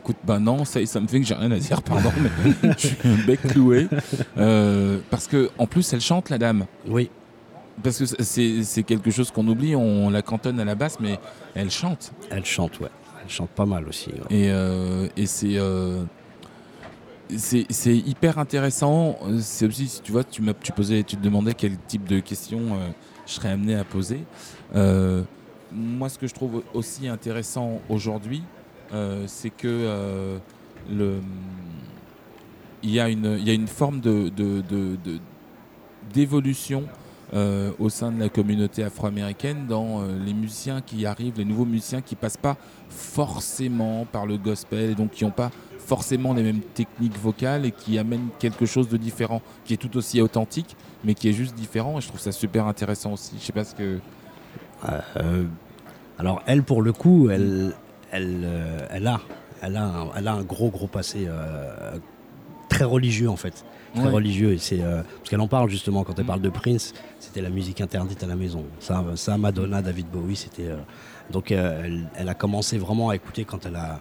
[0.07, 2.87] Écoute, bah non, ça, ça me fait que j'ai rien à dire, pardon, mais je
[2.87, 3.89] suis un bec cloué.
[4.39, 6.67] Euh, parce que en plus, elle chante, la dame.
[6.87, 7.11] Oui,
[7.83, 11.19] Parce que c'est quelque chose qu'on oublie, on la cantonne à la basse, mais
[11.55, 12.13] elle chante.
[12.31, 12.89] elle chante, ouais.
[13.25, 14.11] Elle chante pas mal aussi.
[14.11, 14.37] ouais.
[14.37, 16.05] Et, euh, et c'est euh,
[17.37, 19.19] c'est hyper intéressant.
[19.41, 22.79] C'est aussi, si tu vois, tu, tu, posais, tu te demandais quel type de questions
[23.27, 24.21] je serais amené à poser.
[25.73, 28.45] Moi, ce que je trouve aussi intéressant aujourd'hui,
[29.27, 30.39] c'est que euh,
[32.83, 34.63] il, y a une, y a une forme de, de-
[36.13, 36.85] d'évolution
[37.35, 41.65] euh, au sein de la communauté afro-américaine dans euh, les musiciens qui arrivent, les nouveaux
[41.65, 42.57] musiciens qui passent pas
[42.89, 47.73] forcément par le gospel et donc qui n'ont pas forcément les mêmes techniques vocales et
[47.73, 51.55] qui amènent quelque chose de différent, qui est tout aussi authentique, mais qui est juste
[51.57, 51.99] différent.
[51.99, 53.35] Et je trouve ça super intéressant aussi.
[53.41, 53.99] Je sais pas ce que.
[55.17, 55.45] Euh,
[56.19, 57.75] alors elle, pour le coup, elle,
[58.17, 59.21] elle, euh, elle a,
[59.63, 61.97] elle a, un, elle a un gros, gros passé euh,
[62.69, 63.65] très religieux en fait,
[63.95, 64.11] très Ouais.
[64.13, 64.53] religieux.
[64.53, 66.29] Et c'est euh, parce qu'elle en parle justement quand elle Mm.
[66.29, 68.65] parle de Prince, c'était la musique interdite à la maison.
[68.81, 70.69] Ça, ça Madonna, David Bowie, c'était.
[70.69, 70.77] euh,
[71.31, 74.01] donc euh, elle, elle a commencé vraiment à écouter quand elle a,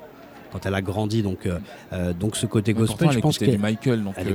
[0.51, 1.21] quand elle a grandi.
[1.23, 1.47] Donc,
[2.19, 4.33] donc ce côté gospel, je pense que Michael, donc elle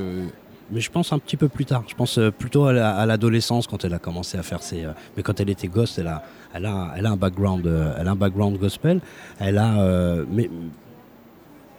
[0.70, 1.84] mais je pense un petit peu plus tard.
[1.88, 4.84] Je pense euh, plutôt à la- à l'adolescence quand elle a commencé à faire ses.
[4.84, 6.22] euh, mais quand elle était gosse, elle a,
[6.54, 9.00] elle a, elle a un background, euh, elle a un background gospel.
[9.38, 10.24] Elle a.
[10.30, 10.50] mais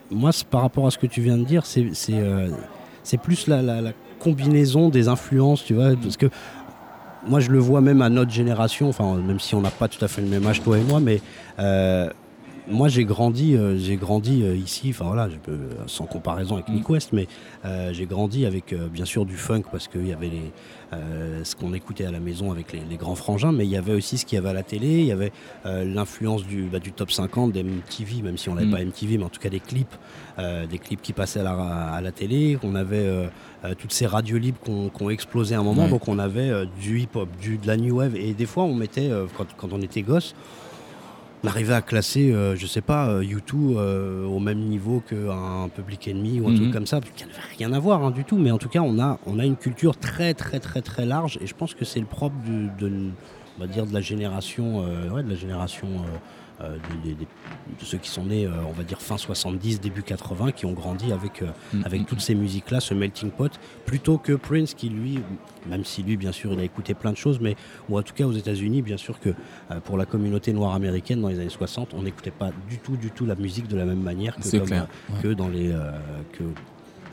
[0.10, 3.82] moi, par rapport à ce que tu viens de dire, c'est plus la,
[4.20, 6.28] combinaison des influences, tu vois, parce que
[7.28, 8.90] moi, je le vois même à notre génération.
[8.90, 11.00] Enfin, même si on n'a pas tout à fait le même âge toi et moi,
[11.00, 11.22] mais
[12.72, 15.58] moi j'ai grandi, euh, j'ai grandi euh, ici, enfin voilà, je peux,
[15.88, 16.74] sans comparaison avec Mm.
[16.74, 17.28] Nick West, mais
[17.66, 20.52] euh, j'ai grandi avec bien sûr du funk parce qu'il y avait les,
[21.44, 23.94] ce qu'on écoutait à la maison avec les, les grands frangins, mais il y avait
[23.94, 25.32] aussi ce qu'il y avait à la télé, il y avait
[25.66, 28.72] l'influence du, bah, du top 50 des MTV, même si on n'avait Mm.
[28.72, 29.96] pas MTV, mais en tout cas des clips,
[30.70, 31.52] des clips qui passaient à la,
[31.94, 33.30] à la télé, on avait
[33.78, 35.90] toutes ces radios libres qu'on qu'on explosé à un moment, Ouais.
[35.90, 36.52] donc on avait
[36.82, 39.82] du hip-hop, du, de la new wave, et des fois on mettait, quand, quand on
[39.82, 40.36] était gosse,
[41.44, 45.70] on arrivait à classer, euh, je sais pas, euh, U2 euh, au même niveau qu'un
[45.76, 46.58] Public Enemy ou un Mhm.
[46.58, 48.38] truc comme ça, qui n'avait rien à voir hein, du tout.
[48.38, 51.40] Mais en tout cas, on a, on a une culture très, très, très, très large,
[51.42, 52.92] et je pense que c'est le propre du- de,
[53.58, 55.88] on va dire, de la génération, euh, ouais, de la génération
[56.64, 60.66] euh, de ceux qui sont nés, euh, on va dire fin 70, début 80, qui
[60.66, 63.52] ont grandi avec, euh, mm, avec mm, toutes ces musiques-là, ce melting pot,
[63.86, 65.20] plutôt que Prince qui lui,
[65.68, 67.56] même si lui bien sûr il a écouté plein de choses, mais
[67.90, 69.30] ou en tout cas aux États-Unis, bien sûr que
[69.86, 73.12] pour la communauté noire américaine dans les années 60, on n'écoutait pas du tout, du
[73.12, 74.88] tout la musique de la même manière que, comme, clair.
[75.22, 75.74] que dans les,
[76.34, 76.44] que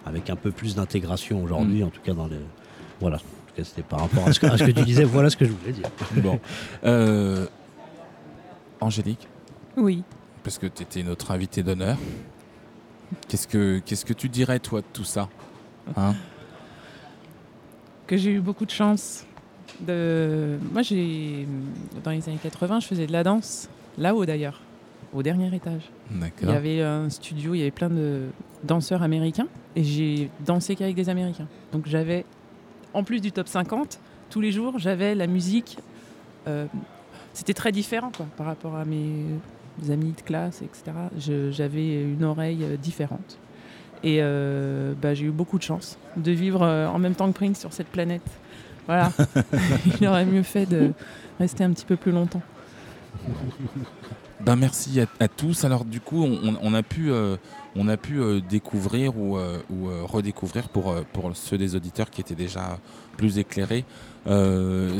[0.06, 2.40] avec un peu plus d'intégration aujourd'hui, en tout cas dans les,
[3.00, 3.18] voilà.
[3.64, 5.02] C'était par rapport à ce, que, à ce que tu disais.
[5.02, 5.90] Voilà ce que je voulais dire.
[6.22, 6.38] Bon.
[6.84, 7.46] Euh,
[8.80, 9.26] Angélique,
[9.78, 10.02] Oui.
[10.42, 11.96] parce que tu étais notre invité d'honneur,
[13.28, 15.28] qu'est-ce que, qu'est-ce que tu dirais, toi, de tout ça
[15.96, 16.14] Hein?
[18.06, 19.24] Que j'ai eu beaucoup de chance.
[19.80, 20.58] De...
[20.72, 21.46] Moi, j'ai
[22.02, 23.68] dans les années 80, je faisais de la danse,
[23.98, 24.60] là-haut d'ailleurs,
[25.12, 25.82] au dernier étage.
[26.42, 28.28] Il y avait un studio, il y avait plein de
[28.64, 31.46] danseurs américains, et j'ai dansé qu'avec des Américains.
[31.72, 32.24] Donc j'avais,
[32.94, 34.00] en plus du top 50,
[34.30, 35.78] tous les jours, j'avais la musique.
[36.48, 36.66] euh,
[37.34, 39.24] C'était très différent quoi, par rapport à mes
[39.90, 40.84] amis de classe, etc.
[41.18, 43.38] Je- J'avais une oreille euh, différente.
[44.04, 47.36] Et euh, bah, j'ai eu beaucoup de chance de vivre euh, en même temps que
[47.36, 48.22] Prince sur cette planète.
[48.86, 49.12] Voilà.
[50.00, 50.92] Il aurait mieux fait de
[51.40, 52.42] rester un petit peu plus longtemps.
[54.40, 55.64] Ben merci à, à tous.
[55.64, 56.24] Alors du coup,
[56.62, 57.36] on, a pu, euh,
[57.74, 62.08] on a pu euh, découvrir ou, euh, ou, euh, redécouvrir pour, pour ceux des auditeurs
[62.08, 62.78] qui étaient déjà
[63.16, 64.17] plus éclairés euh,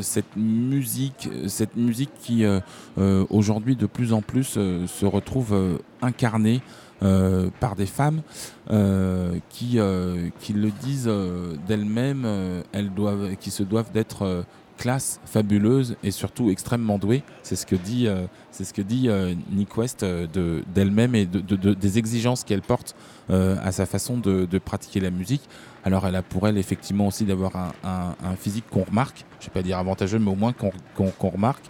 [0.02, 2.60] cette musique, cette musique qui euh,
[2.98, 6.60] euh, aujourd'hui de plus en plus euh, se retrouve euh, incarnée
[7.02, 8.22] euh, par des femmes
[8.70, 14.22] euh, qui, euh, qui le disent euh, d'elles-mêmes, euh, elles doivent, qui se doivent d'être
[14.22, 14.42] euh,
[14.78, 17.22] classe, fabuleuse et surtout extrêmement douée.
[17.42, 21.14] C'est ce que dit, euh, c'est ce que dit euh, Nick West euh, de, d'elle-même
[21.14, 22.94] et de- des exigences qu'elle porte
[23.30, 25.42] euh, à sa façon de, pratiquer la musique.
[25.84, 27.52] Alors elle a pour elle effectivement aussi d'avoir
[27.84, 31.64] un, physique qu'on remarque, je ne vais pas dire avantageux, mais au moins qu'on, remarque.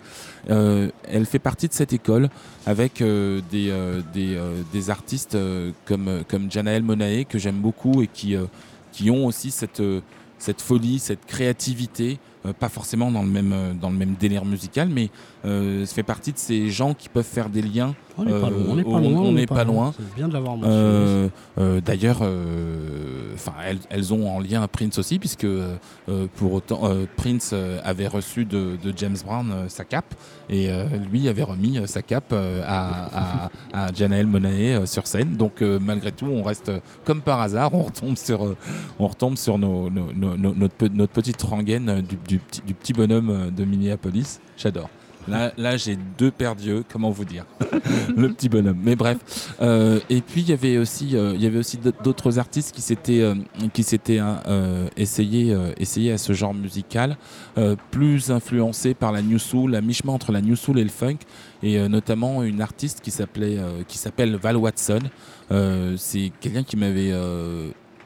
[0.51, 2.29] Euh, elle fait partie de cette école
[2.67, 5.37] avec euh, des, artistes
[5.85, 8.35] comme, comme Janaël Monae que j'aime beaucoup et qui,
[8.93, 9.83] qui ont aussi cette,
[10.39, 12.19] cette folie, cette créativité,
[12.59, 15.11] pas forcément dans le même, dans le même délire musical, mais
[15.45, 18.51] euh, fait partie de ces gens qui peuvent faire des liens On n'est pas Euh,
[18.51, 18.65] loin.
[18.69, 19.21] On n'est pas loin.
[19.23, 19.95] on n'est pas loin.
[19.97, 20.75] C'est bien de l'avoir mentionné.
[20.77, 22.21] Euh, euh, D'ailleurs,
[23.35, 25.47] enfin, elles, elles ont en lien Prince aussi, puisque
[26.37, 26.83] pour autant,
[27.17, 27.55] Prince
[27.85, 30.15] avait reçu de, de James Brown sa cape,
[30.51, 30.69] et
[31.11, 35.37] lui avait remis sa cape à, à, à euh, sur scène.
[35.37, 36.73] Donc, malgré tout, on reste
[37.05, 38.55] comme par hasard, on retombe sur,
[38.99, 42.63] on retombe sur nos, nos- nos- nos- notre, pe- notre petite rengaine du, du petit,
[42.67, 44.41] du petit bonhomme de Minneapolis.
[44.57, 44.89] J'adore.
[45.57, 47.45] Là, j'ai deux paires d'yeux, comment vous dire
[48.17, 48.79] Le petit bonhomme.
[48.83, 49.19] Mais bref.
[49.61, 51.37] Euh, et puis il y avait aussi, euh,
[52.03, 53.35] d'autres- artistes qui s'étaient, euh,
[54.21, 57.17] hein, essayés, à ce genre musical,
[57.91, 61.19] plus influencés par la new soul, la mi-chemin entre la new soul et le funk,
[61.63, 65.01] et notamment une artiste qui s'appelle Val Watson.
[65.97, 67.13] C'est quelqu'un qui m'avait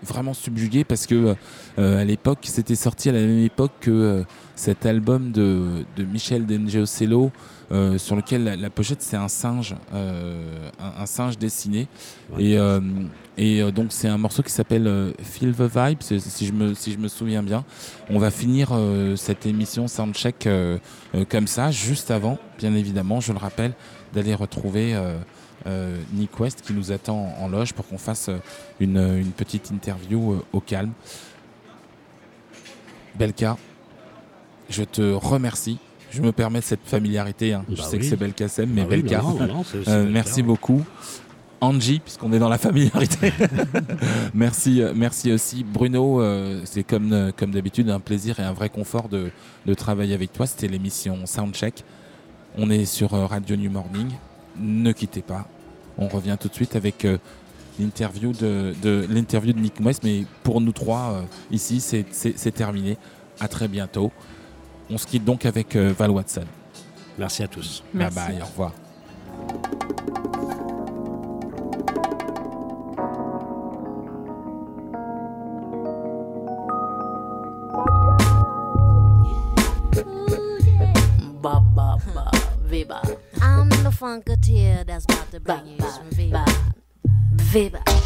[0.05, 1.35] vraiment subjugué parce que
[1.77, 4.25] à l'époque, c'était sorti à la même époque que
[4.63, 7.33] cet album de, de Michel Dengeocello,
[7.73, 11.89] euh, sur lequel la, la pochette c'est un singe, euh, un, un singe dessiné.
[12.31, 12.45] Ouais.
[12.45, 12.81] Et, euh,
[13.37, 16.99] et donc c'est un morceau qui s'appelle Feel the Vibe, si je, me, si je
[16.99, 17.65] me souviens bien.
[18.09, 18.71] On va finir
[19.17, 20.49] cette émission Soundcheck
[21.29, 23.73] comme ça, juste avant, bien évidemment, je le rappelle,
[24.13, 24.95] d'aller retrouver
[26.13, 28.31] Nick West qui nous attend en loge pour qu'on fasse
[28.79, 30.93] une, une petite interview au calme.
[33.19, 33.57] Belka,
[34.73, 35.79] je te remercie.
[36.11, 37.55] Je me permets cette familiarité.
[37.55, 37.65] hein.
[37.71, 39.23] Je Bah sais que c'est Belka Sem, mais Ah Belka.
[39.65, 40.83] c'est- c'est Euh, merci beaucoup.
[41.63, 43.33] Angie, puisqu'on est dans la familiarité.
[44.35, 46.21] merci, euh, merci aussi Bruno.
[46.21, 49.31] euh, c'est comme, comme d'habitude un plaisir et un vrai confort de,
[49.67, 50.47] de travailler avec toi.
[50.47, 51.85] C'était l'émission Soundcheck.
[52.59, 54.09] On est sur Radio New Morning.
[54.61, 55.47] Ne quittez pas.
[55.99, 57.19] On revient tout de suite avec euh,
[57.81, 60.03] l'interview de, de l'interview de Nick West.
[60.05, 62.99] Mais pour nous trois euh, ici, c'est terminé.
[63.41, 64.13] À très bientôt.
[64.93, 66.45] On se quitte donc avec euh, Val Watson.
[67.17, 67.83] Merci à tous.
[67.95, 68.15] Merci.
[68.15, 68.43] Bye bye.
[68.43, 68.73] Au revoir.
[83.41, 86.49] I'm the funketeer that's about to bring you some vibe.
[87.35, 88.02] viva.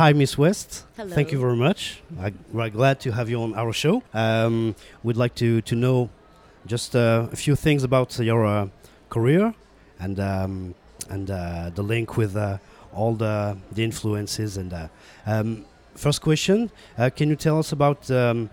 [0.00, 0.86] Hi, Miss West.
[0.96, 1.14] Hello.
[1.14, 2.00] Thank you very much.
[2.18, 4.02] I, we're glad to have you on our show.
[4.14, 6.08] Um, we'd like to, to know
[6.64, 8.68] just uh, a few things about your uh,
[9.10, 9.54] career
[9.98, 10.74] and um,
[11.10, 12.56] and uh, the link with uh,
[12.94, 14.56] all the the influences.
[14.56, 14.88] And uh,
[15.26, 18.48] um, first question: uh, Can you tell us about um,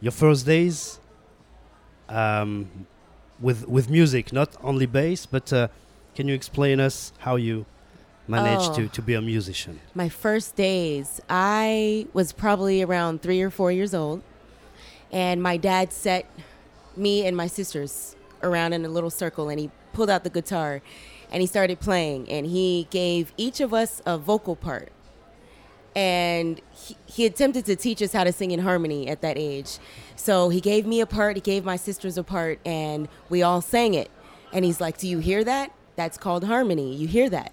[0.00, 1.00] your first days
[2.08, 2.86] um,
[3.40, 4.32] with with music?
[4.32, 5.66] Not only bass, but uh,
[6.14, 7.66] can you explain us how you
[8.26, 8.74] managed Oh.
[8.74, 9.80] to, to be a musician?
[9.94, 14.22] My first days, I was probably around three or four years old,
[15.12, 16.26] and my dad set
[16.96, 20.80] me and my sisters around in a little circle, and he pulled out the guitar,
[21.30, 24.90] and he started playing, and he gave each of us a vocal part,
[25.96, 29.78] and he, he attempted to teach us how to sing in harmony at that age.
[30.16, 33.60] So he gave me a part, he gave my sisters a part, and we all
[33.60, 34.10] sang it.
[34.52, 35.72] And he's like, "Do you hear that?
[35.96, 36.94] That's called harmony.
[36.94, 37.52] You hear that?"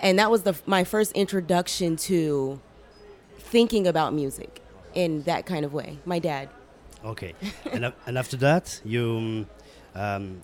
[0.00, 2.60] And that was the my first introduction to
[3.38, 4.60] thinking about music
[4.94, 5.98] in that kind of way.
[6.04, 6.48] My dad.
[7.04, 7.34] Okay,
[7.70, 9.46] and, a- and after that, you,
[9.94, 10.40] um,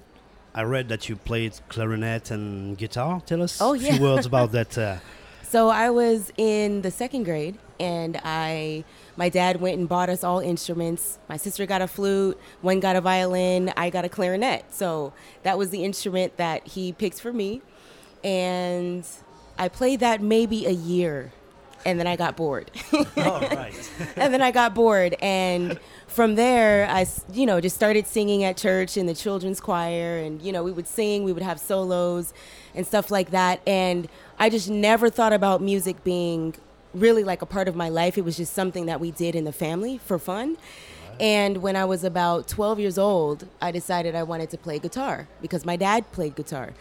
[0.55, 3.21] I read that you played clarinet and guitar.
[3.27, 3.93] Tell us Oh, a yeah.
[3.97, 4.79] few words about that.
[4.79, 4.97] Uh,
[5.43, 8.85] So I was in the second grade, and I,
[9.17, 11.19] my dad went and bought us all instruments.
[11.29, 14.63] My sister got a flute, one got a violin, I got a clarinet.
[14.73, 17.61] So that was the instrument that he picked for me,
[18.23, 19.05] and
[19.59, 21.33] I played that maybe a year,
[21.85, 22.71] and then I got bored.
[23.17, 23.91] all right.
[24.17, 28.57] and then I got bored, and from there, I, you know, just started singing at
[28.57, 32.33] church in the children's choir, and you know, we would sing, we would have solos,
[32.75, 33.61] and stuff like that.
[33.67, 36.55] And I just never thought about music being
[36.95, 38.19] really like a part of my life.
[38.19, 40.57] It was just something that we did in the family for fun.
[41.21, 45.29] And when I was about 12 years old, I decided I wanted to play guitar
[45.41, 46.73] because my dad played guitar.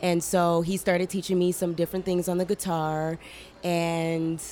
[0.00, 3.18] And so he started teaching me some different things on the guitar.
[3.64, 4.42] And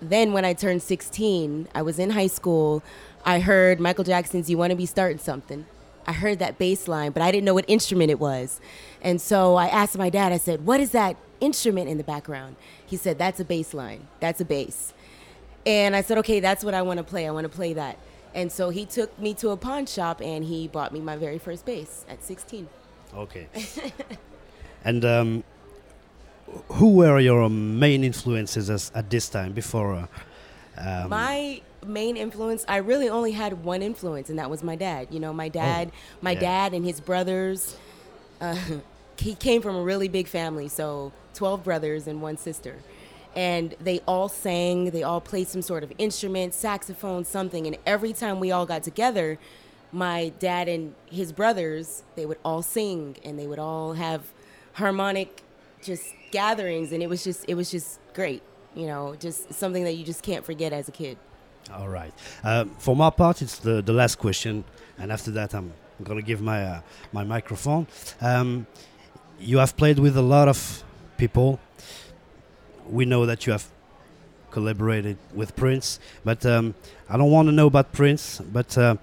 [0.00, 2.82] then when I turned 16, I was in high school.
[3.24, 5.66] I heard Michael Jackson's You Want to Be Starting Something.
[6.06, 8.60] I heard that bass line, but I didn't know what instrument it was.
[9.02, 12.56] And so I asked my dad, I said, What is that instrument in the background?
[12.86, 14.08] He said, That's a bass line.
[14.18, 14.94] That's a bass.
[15.66, 17.28] And I said, Okay, that's what I want to play.
[17.28, 17.98] I want to play that.
[18.34, 21.38] And so he took me to a pawn shop and he bought me my very
[21.38, 22.68] first bass at 16.
[23.14, 23.48] Okay.
[24.84, 25.44] and um,
[26.72, 29.94] who were your main influences as, at this time before?
[29.94, 30.06] Uh,
[30.76, 35.08] um, my main influence i really only had one influence and that was my dad
[35.10, 36.40] you know my dad my yeah.
[36.40, 37.76] dad and his brothers
[38.40, 38.56] uh,
[39.16, 42.76] he came from a really big family so 12 brothers and one sister
[43.34, 48.12] and they all sang they all played some sort of instrument saxophone something and every
[48.12, 49.38] time we all got together
[49.92, 54.22] my dad and his brothers they would all sing and they would all have
[54.74, 55.42] harmonic
[55.82, 58.42] just gatherings and it was just it was just great
[58.74, 61.16] you know just something that you just can't forget as a kid
[61.72, 62.12] All right.
[62.42, 64.64] Um, for my part, it's the, the last question,
[64.98, 66.80] and after that, I'm gonna give my uh,
[67.12, 67.86] my microphone.
[68.20, 68.66] Um,
[69.38, 70.58] you have played with a lot of
[71.16, 71.60] people.
[72.88, 73.66] We know that you have
[74.50, 76.74] collaborated with Prince, but um,
[77.08, 78.40] I don't want to know about Prince.
[78.40, 78.96] But uh,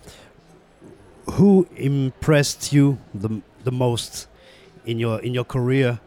[1.38, 4.28] who impressed you the the most
[4.88, 6.00] in your in your career?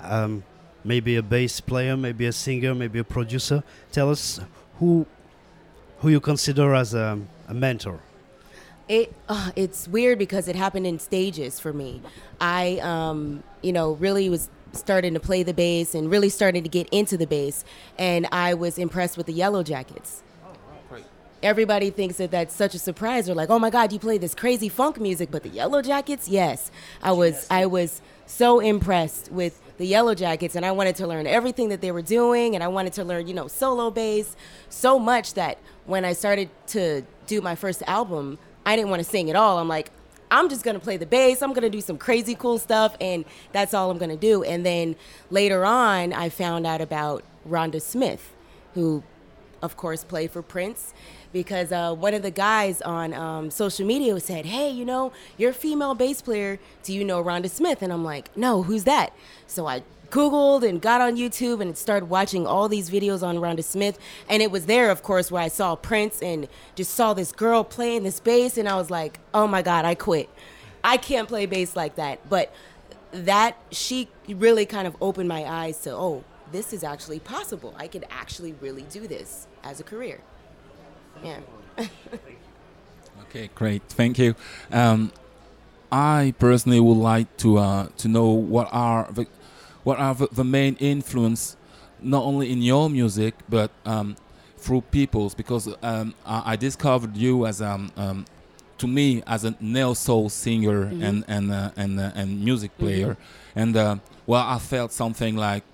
[0.00, 0.42] Um,
[0.82, 3.62] maybe a bass player, maybe a singer, maybe a producer.
[3.92, 4.40] Tell us
[4.78, 5.06] who
[5.98, 7.18] who you consider as a,
[7.48, 8.00] a mentor.
[8.88, 12.02] It uh, it's weird because it happened in stages for me.
[12.40, 16.68] I um, you know really was starting to play the bass and really starting to
[16.68, 17.64] get into the bass,
[17.98, 20.22] and I was impressed with the Yellow Jackets.
[21.42, 23.26] Everybody thinks that that's such a surprise.
[23.26, 26.26] They're like, "Oh my God, you play this crazy funk music!" But the Yellow Jackets,
[26.26, 26.70] yes,
[27.02, 31.26] I was I was so impressed with the Yellow Jackets, and I wanted to learn
[31.26, 34.36] everything that they were doing, and I wanted to learn, you know, solo bass
[34.68, 39.08] so much that when I started to do my first album, I didn't want to
[39.08, 39.58] sing at all.
[39.58, 39.90] I'm like,
[40.30, 41.42] I'm just gonna play the bass.
[41.42, 44.42] I'm gonna do some crazy cool stuff, and that's all I'm gonna do.
[44.42, 44.96] And then
[45.30, 48.32] later on, I found out about Rhonda Smith,
[48.74, 49.02] who,
[49.60, 50.94] of course, played for Prince.
[51.34, 55.50] Because uh, one of the guys on um, social media said, "Hey, you know, you're
[55.50, 56.58] a female bass player.
[56.82, 59.12] Do you know Rhonda Smith?" And I'm like, "No, who's that?"
[59.46, 59.82] So I
[60.14, 63.98] Googled and got on YouTube and started watching all these videos on Rhonda Smith.
[64.28, 67.64] And it was there, of course, where I saw Prince and just saw this girl
[67.64, 68.56] playing this bass.
[68.56, 70.30] And I was like, oh my God, I quit.
[70.84, 72.28] I can't play bass like that.
[72.30, 72.54] But
[73.10, 76.22] that, she really kind of opened my eyes to, oh,
[76.52, 77.74] this is actually possible.
[77.76, 80.20] I could actually really do this as a career.
[81.22, 81.40] Yeah.
[83.28, 83.82] Okay, great.
[83.88, 84.34] Thank you.
[84.70, 85.10] Um,
[85.90, 89.26] I personally would like to uh, to know what are the
[89.82, 91.56] what are the, the main influence,
[92.00, 94.16] not only in your music but um,
[94.56, 95.34] through people's?
[95.34, 98.24] Because um, I, I discovered you as um, um,
[98.78, 101.02] to me as a neo soul singer Mm-hmm.
[101.02, 103.16] and and uh, and uh, and music player,
[103.56, 105.64] and uh, well, I felt something like,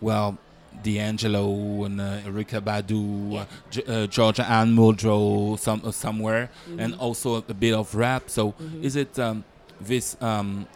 [0.00, 0.38] well.
[0.82, 6.94] D'Angelo and uh, Erika Badu, uh, G- uh, Georgia Ann Muldrow, some uh, somewhere, and
[6.96, 8.30] also a, bit of rap.
[8.30, 9.44] So, is it um,
[9.80, 10.66] this um,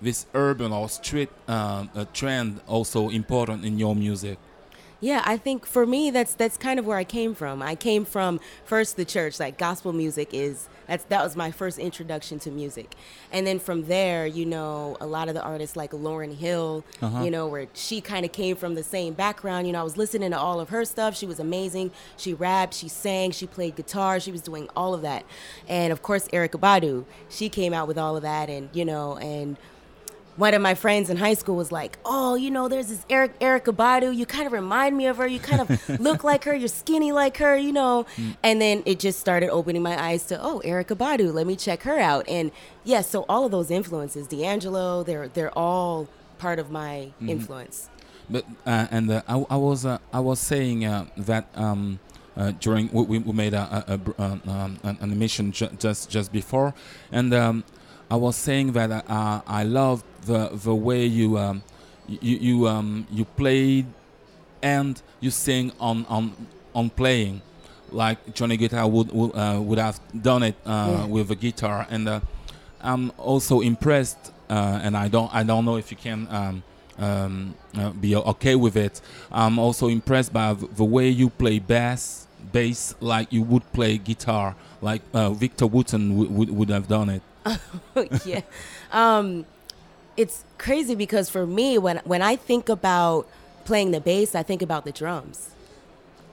[0.00, 4.38] this urban or street um, uh, trend also important in your music?
[5.00, 7.62] Yeah, I think for me that's that's kind of where I came from.
[7.62, 11.78] I came from first the church, like gospel music is that's that was my first
[11.78, 12.94] introduction to music.
[13.32, 17.22] And then from there, you know, a lot of the artists like Lauren Hill, uh-huh.
[17.22, 19.66] you know, where she kind of came from the same background.
[19.66, 21.16] You know, I was listening to all of her stuff.
[21.16, 21.92] She was amazing.
[22.16, 25.24] She rapped, she sang, she played guitar, she was doing all of that.
[25.68, 29.16] And of course, Erica Badu, she came out with all of that and, you know,
[29.16, 29.56] and
[30.40, 33.32] one of my friends in high school was like, "Oh, you know, there's this Eric,
[33.40, 34.14] Erica Badu.
[34.16, 35.26] You kind of remind me of her.
[35.26, 36.54] You kind of look like her.
[36.54, 38.06] You're skinny like her, you know."
[38.42, 41.32] And then it just started opening my eyes to, "Oh, Erica Badu.
[41.32, 42.50] Let me check her out." And
[42.84, 46.08] yes, so all of those influences, D'Angelo, they're they're all
[46.38, 47.90] part of my influence.
[48.30, 51.98] But uh, and uh, I, I was uh, I was saying uh, that um,
[52.36, 55.70] uh, during we, we made a, a, a br- um, um, an an emission ju-
[55.78, 56.72] just just before,
[57.12, 57.64] and um,
[58.10, 61.62] I was saying that uh, I love the the way you um,
[62.08, 63.86] you you um, you played
[64.62, 66.32] and you sing on on
[66.74, 67.42] on playing.
[67.92, 71.04] Like Johnny Guitar would would, uh, would have done it uh, Yeah.
[71.06, 71.86] with a guitar.
[71.90, 72.20] And uh,
[72.80, 76.62] I'm also impressed uh, and I don't I don't know if you can um,
[76.98, 79.00] um, uh, be okay with it.
[79.30, 84.56] I'm also impressed by the way you play bass bass like you would play guitar
[84.80, 86.16] like uh, Victor Wooten
[86.56, 87.22] would have done it
[88.24, 88.40] yeah.
[88.92, 89.46] Um,
[90.16, 93.26] it's crazy because for me, when when I think about
[93.64, 95.50] playing the bass, I think about the drums.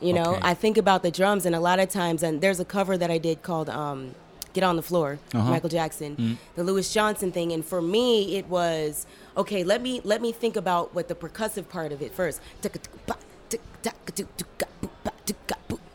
[0.02, 0.42] You know, Okay.
[0.44, 3.10] I think about the drums, and a lot of times, and there's a cover that
[3.10, 4.14] I did called um,
[4.54, 5.50] "Get on the Floor," Uh-huh.
[5.50, 9.64] Michael Jackson, the Louis Johnson thing, and for me, it was okay.
[9.64, 12.42] Let me let me think about what the percussive part of it first.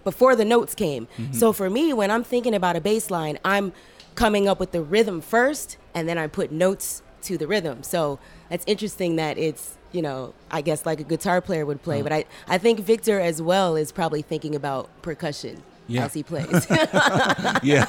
[0.05, 1.07] Before the notes came.
[1.31, 3.73] So for me, when I'm thinking about a bass line, I'm
[4.15, 7.83] coming up with the rhythm first, and then I put notes to the rhythm.
[7.83, 8.19] So
[8.51, 12.13] that's interesting that it's you know I guess like a guitar player would play, but
[12.13, 16.05] I I think Victor as well is probably thinking about percussion Yeah.
[16.07, 16.67] as he plays.
[17.63, 17.87] yeah,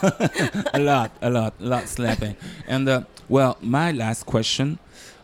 [0.74, 2.36] a lot, a lot, a lot slapping.
[2.68, 4.80] And uh, well, my last question,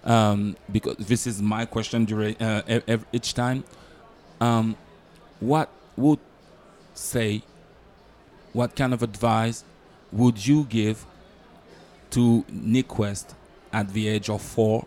[0.05, 3.63] um, because this is my question during uh, ev- ev- each time.
[4.41, 4.75] Um,
[5.41, 6.19] what would
[6.93, 7.41] say?
[8.53, 9.63] What kind of advice
[10.11, 11.05] would you give
[12.11, 13.35] to Nick West
[13.71, 14.85] at the age of four?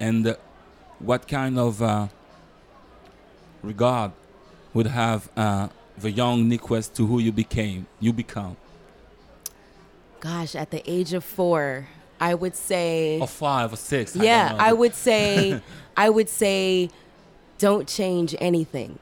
[0.00, 0.34] And uh,
[0.98, 2.08] what kind of uh,
[3.62, 4.12] regard
[4.74, 5.68] would have uh,
[5.98, 8.56] the young Nick West to who you became, you become,
[10.20, 11.88] Gosh, at the age of four,
[12.20, 14.14] I would say or five or six?
[14.14, 15.60] Yeah don't i would say
[15.96, 16.88] i would say
[17.58, 19.00] don't change anything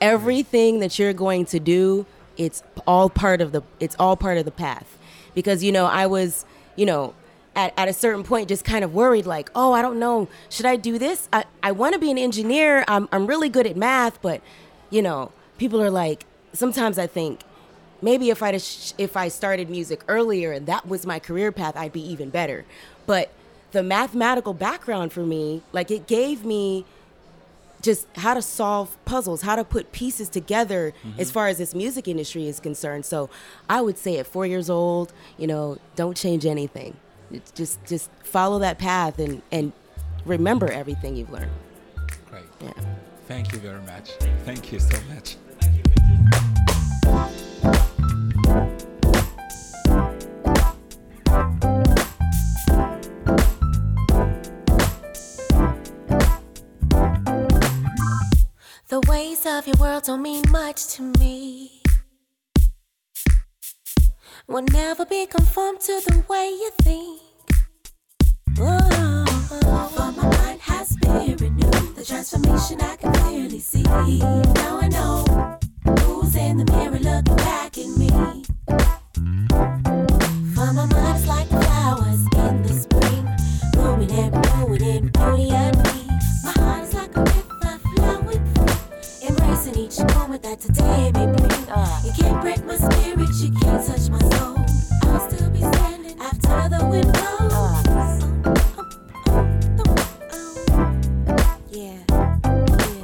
[0.00, 2.06] everything that you're going to do
[2.36, 4.98] it's all part of the it's all part of the path.
[5.34, 6.44] Because you know i was
[6.76, 7.14] you know
[7.54, 10.66] at, at a certain point just kind of worried like oh i don't know should
[10.66, 11.28] i do this?
[11.32, 12.84] I, I want to be an engineer.
[12.88, 14.40] I'm, I'm really good at math but
[14.90, 17.40] you know people are like sometimes i think
[18.02, 21.92] maybe if I if I started music earlier and that was my career path, I'd
[21.92, 22.64] be even better.
[23.06, 23.30] But
[23.72, 26.84] the mathematical background for me, like it gave me
[27.86, 31.20] just how to solve puzzles, how to put pieces together mm-hmm.
[31.20, 33.06] as far as this music industry is concerned.
[33.06, 33.30] So
[33.70, 36.96] I would say at four years old, you know, don't change anything.
[37.30, 39.72] It's just just follow that path and and
[40.26, 41.52] remember everything you've learned.
[42.28, 42.44] Great.
[42.60, 42.72] Yeah.
[43.26, 44.10] Thank you very much.
[44.44, 45.36] Thank you so much.
[59.56, 61.80] Of your world don't mean much to me.
[64.48, 67.22] Will never be conformed to the way you think.
[68.58, 69.24] Oh,
[69.94, 71.96] for my mind has been renewed.
[71.96, 73.82] The transformation I can clearly see.
[73.82, 75.58] Now I know
[76.00, 78.08] who's in the mirror looking back at me.
[80.54, 81.50] For my mind's like
[90.46, 91.50] that today may bring.
[91.68, 92.02] Uh.
[92.04, 94.56] You can't break my spirit, you can't touch my soul.
[95.10, 98.22] I'll still be standing after the wind blows.
[99.74, 99.92] window.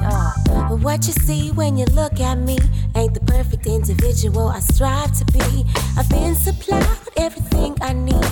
[0.07, 2.59] Uh, what you see when you look at me
[2.95, 5.65] ain't the perfect individual I strive to be.
[5.99, 8.25] I've been supplied with everything I need,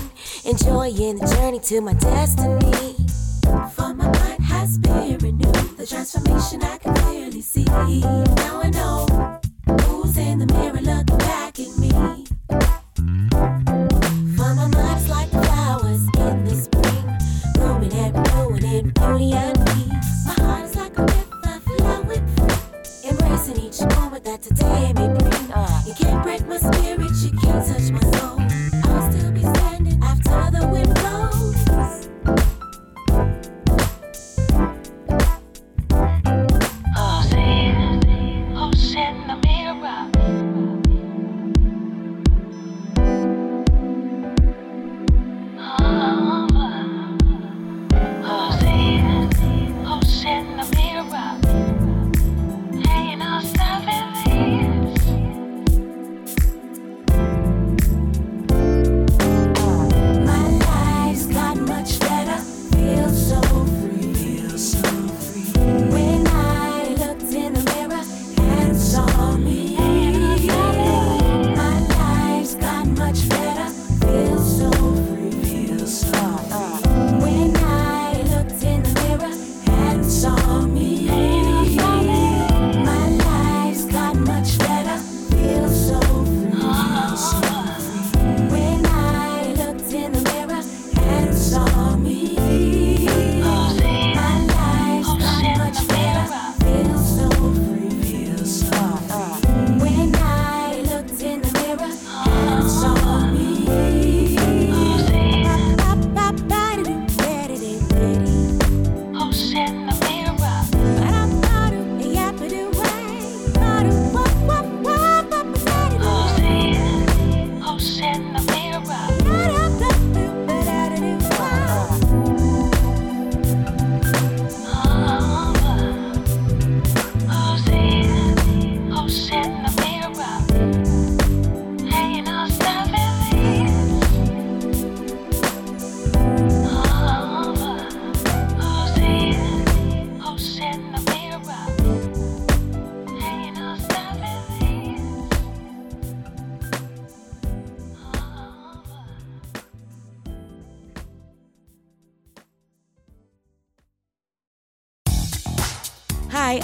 [0.45, 2.95] enjoying the journey to my destiny.
[3.75, 4.40] For my mind
[4.71, 7.65] spirit knew the transformation I can clearly see.
[7.65, 9.41] Now I know
[9.83, 11.91] who's in the mirror looking back at me.
[14.37, 17.05] For my mind's like flowers in the spring,
[17.55, 19.89] blooming and blowing in beauty and me.
[20.27, 22.25] My heart is like a river flowing,
[23.09, 25.49] embracing each moment that today may bring.
[25.87, 27.00] You can't break my spirit.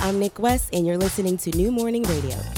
[0.06, 2.55] I'm Nick West, and you're listening to New Morning Radio.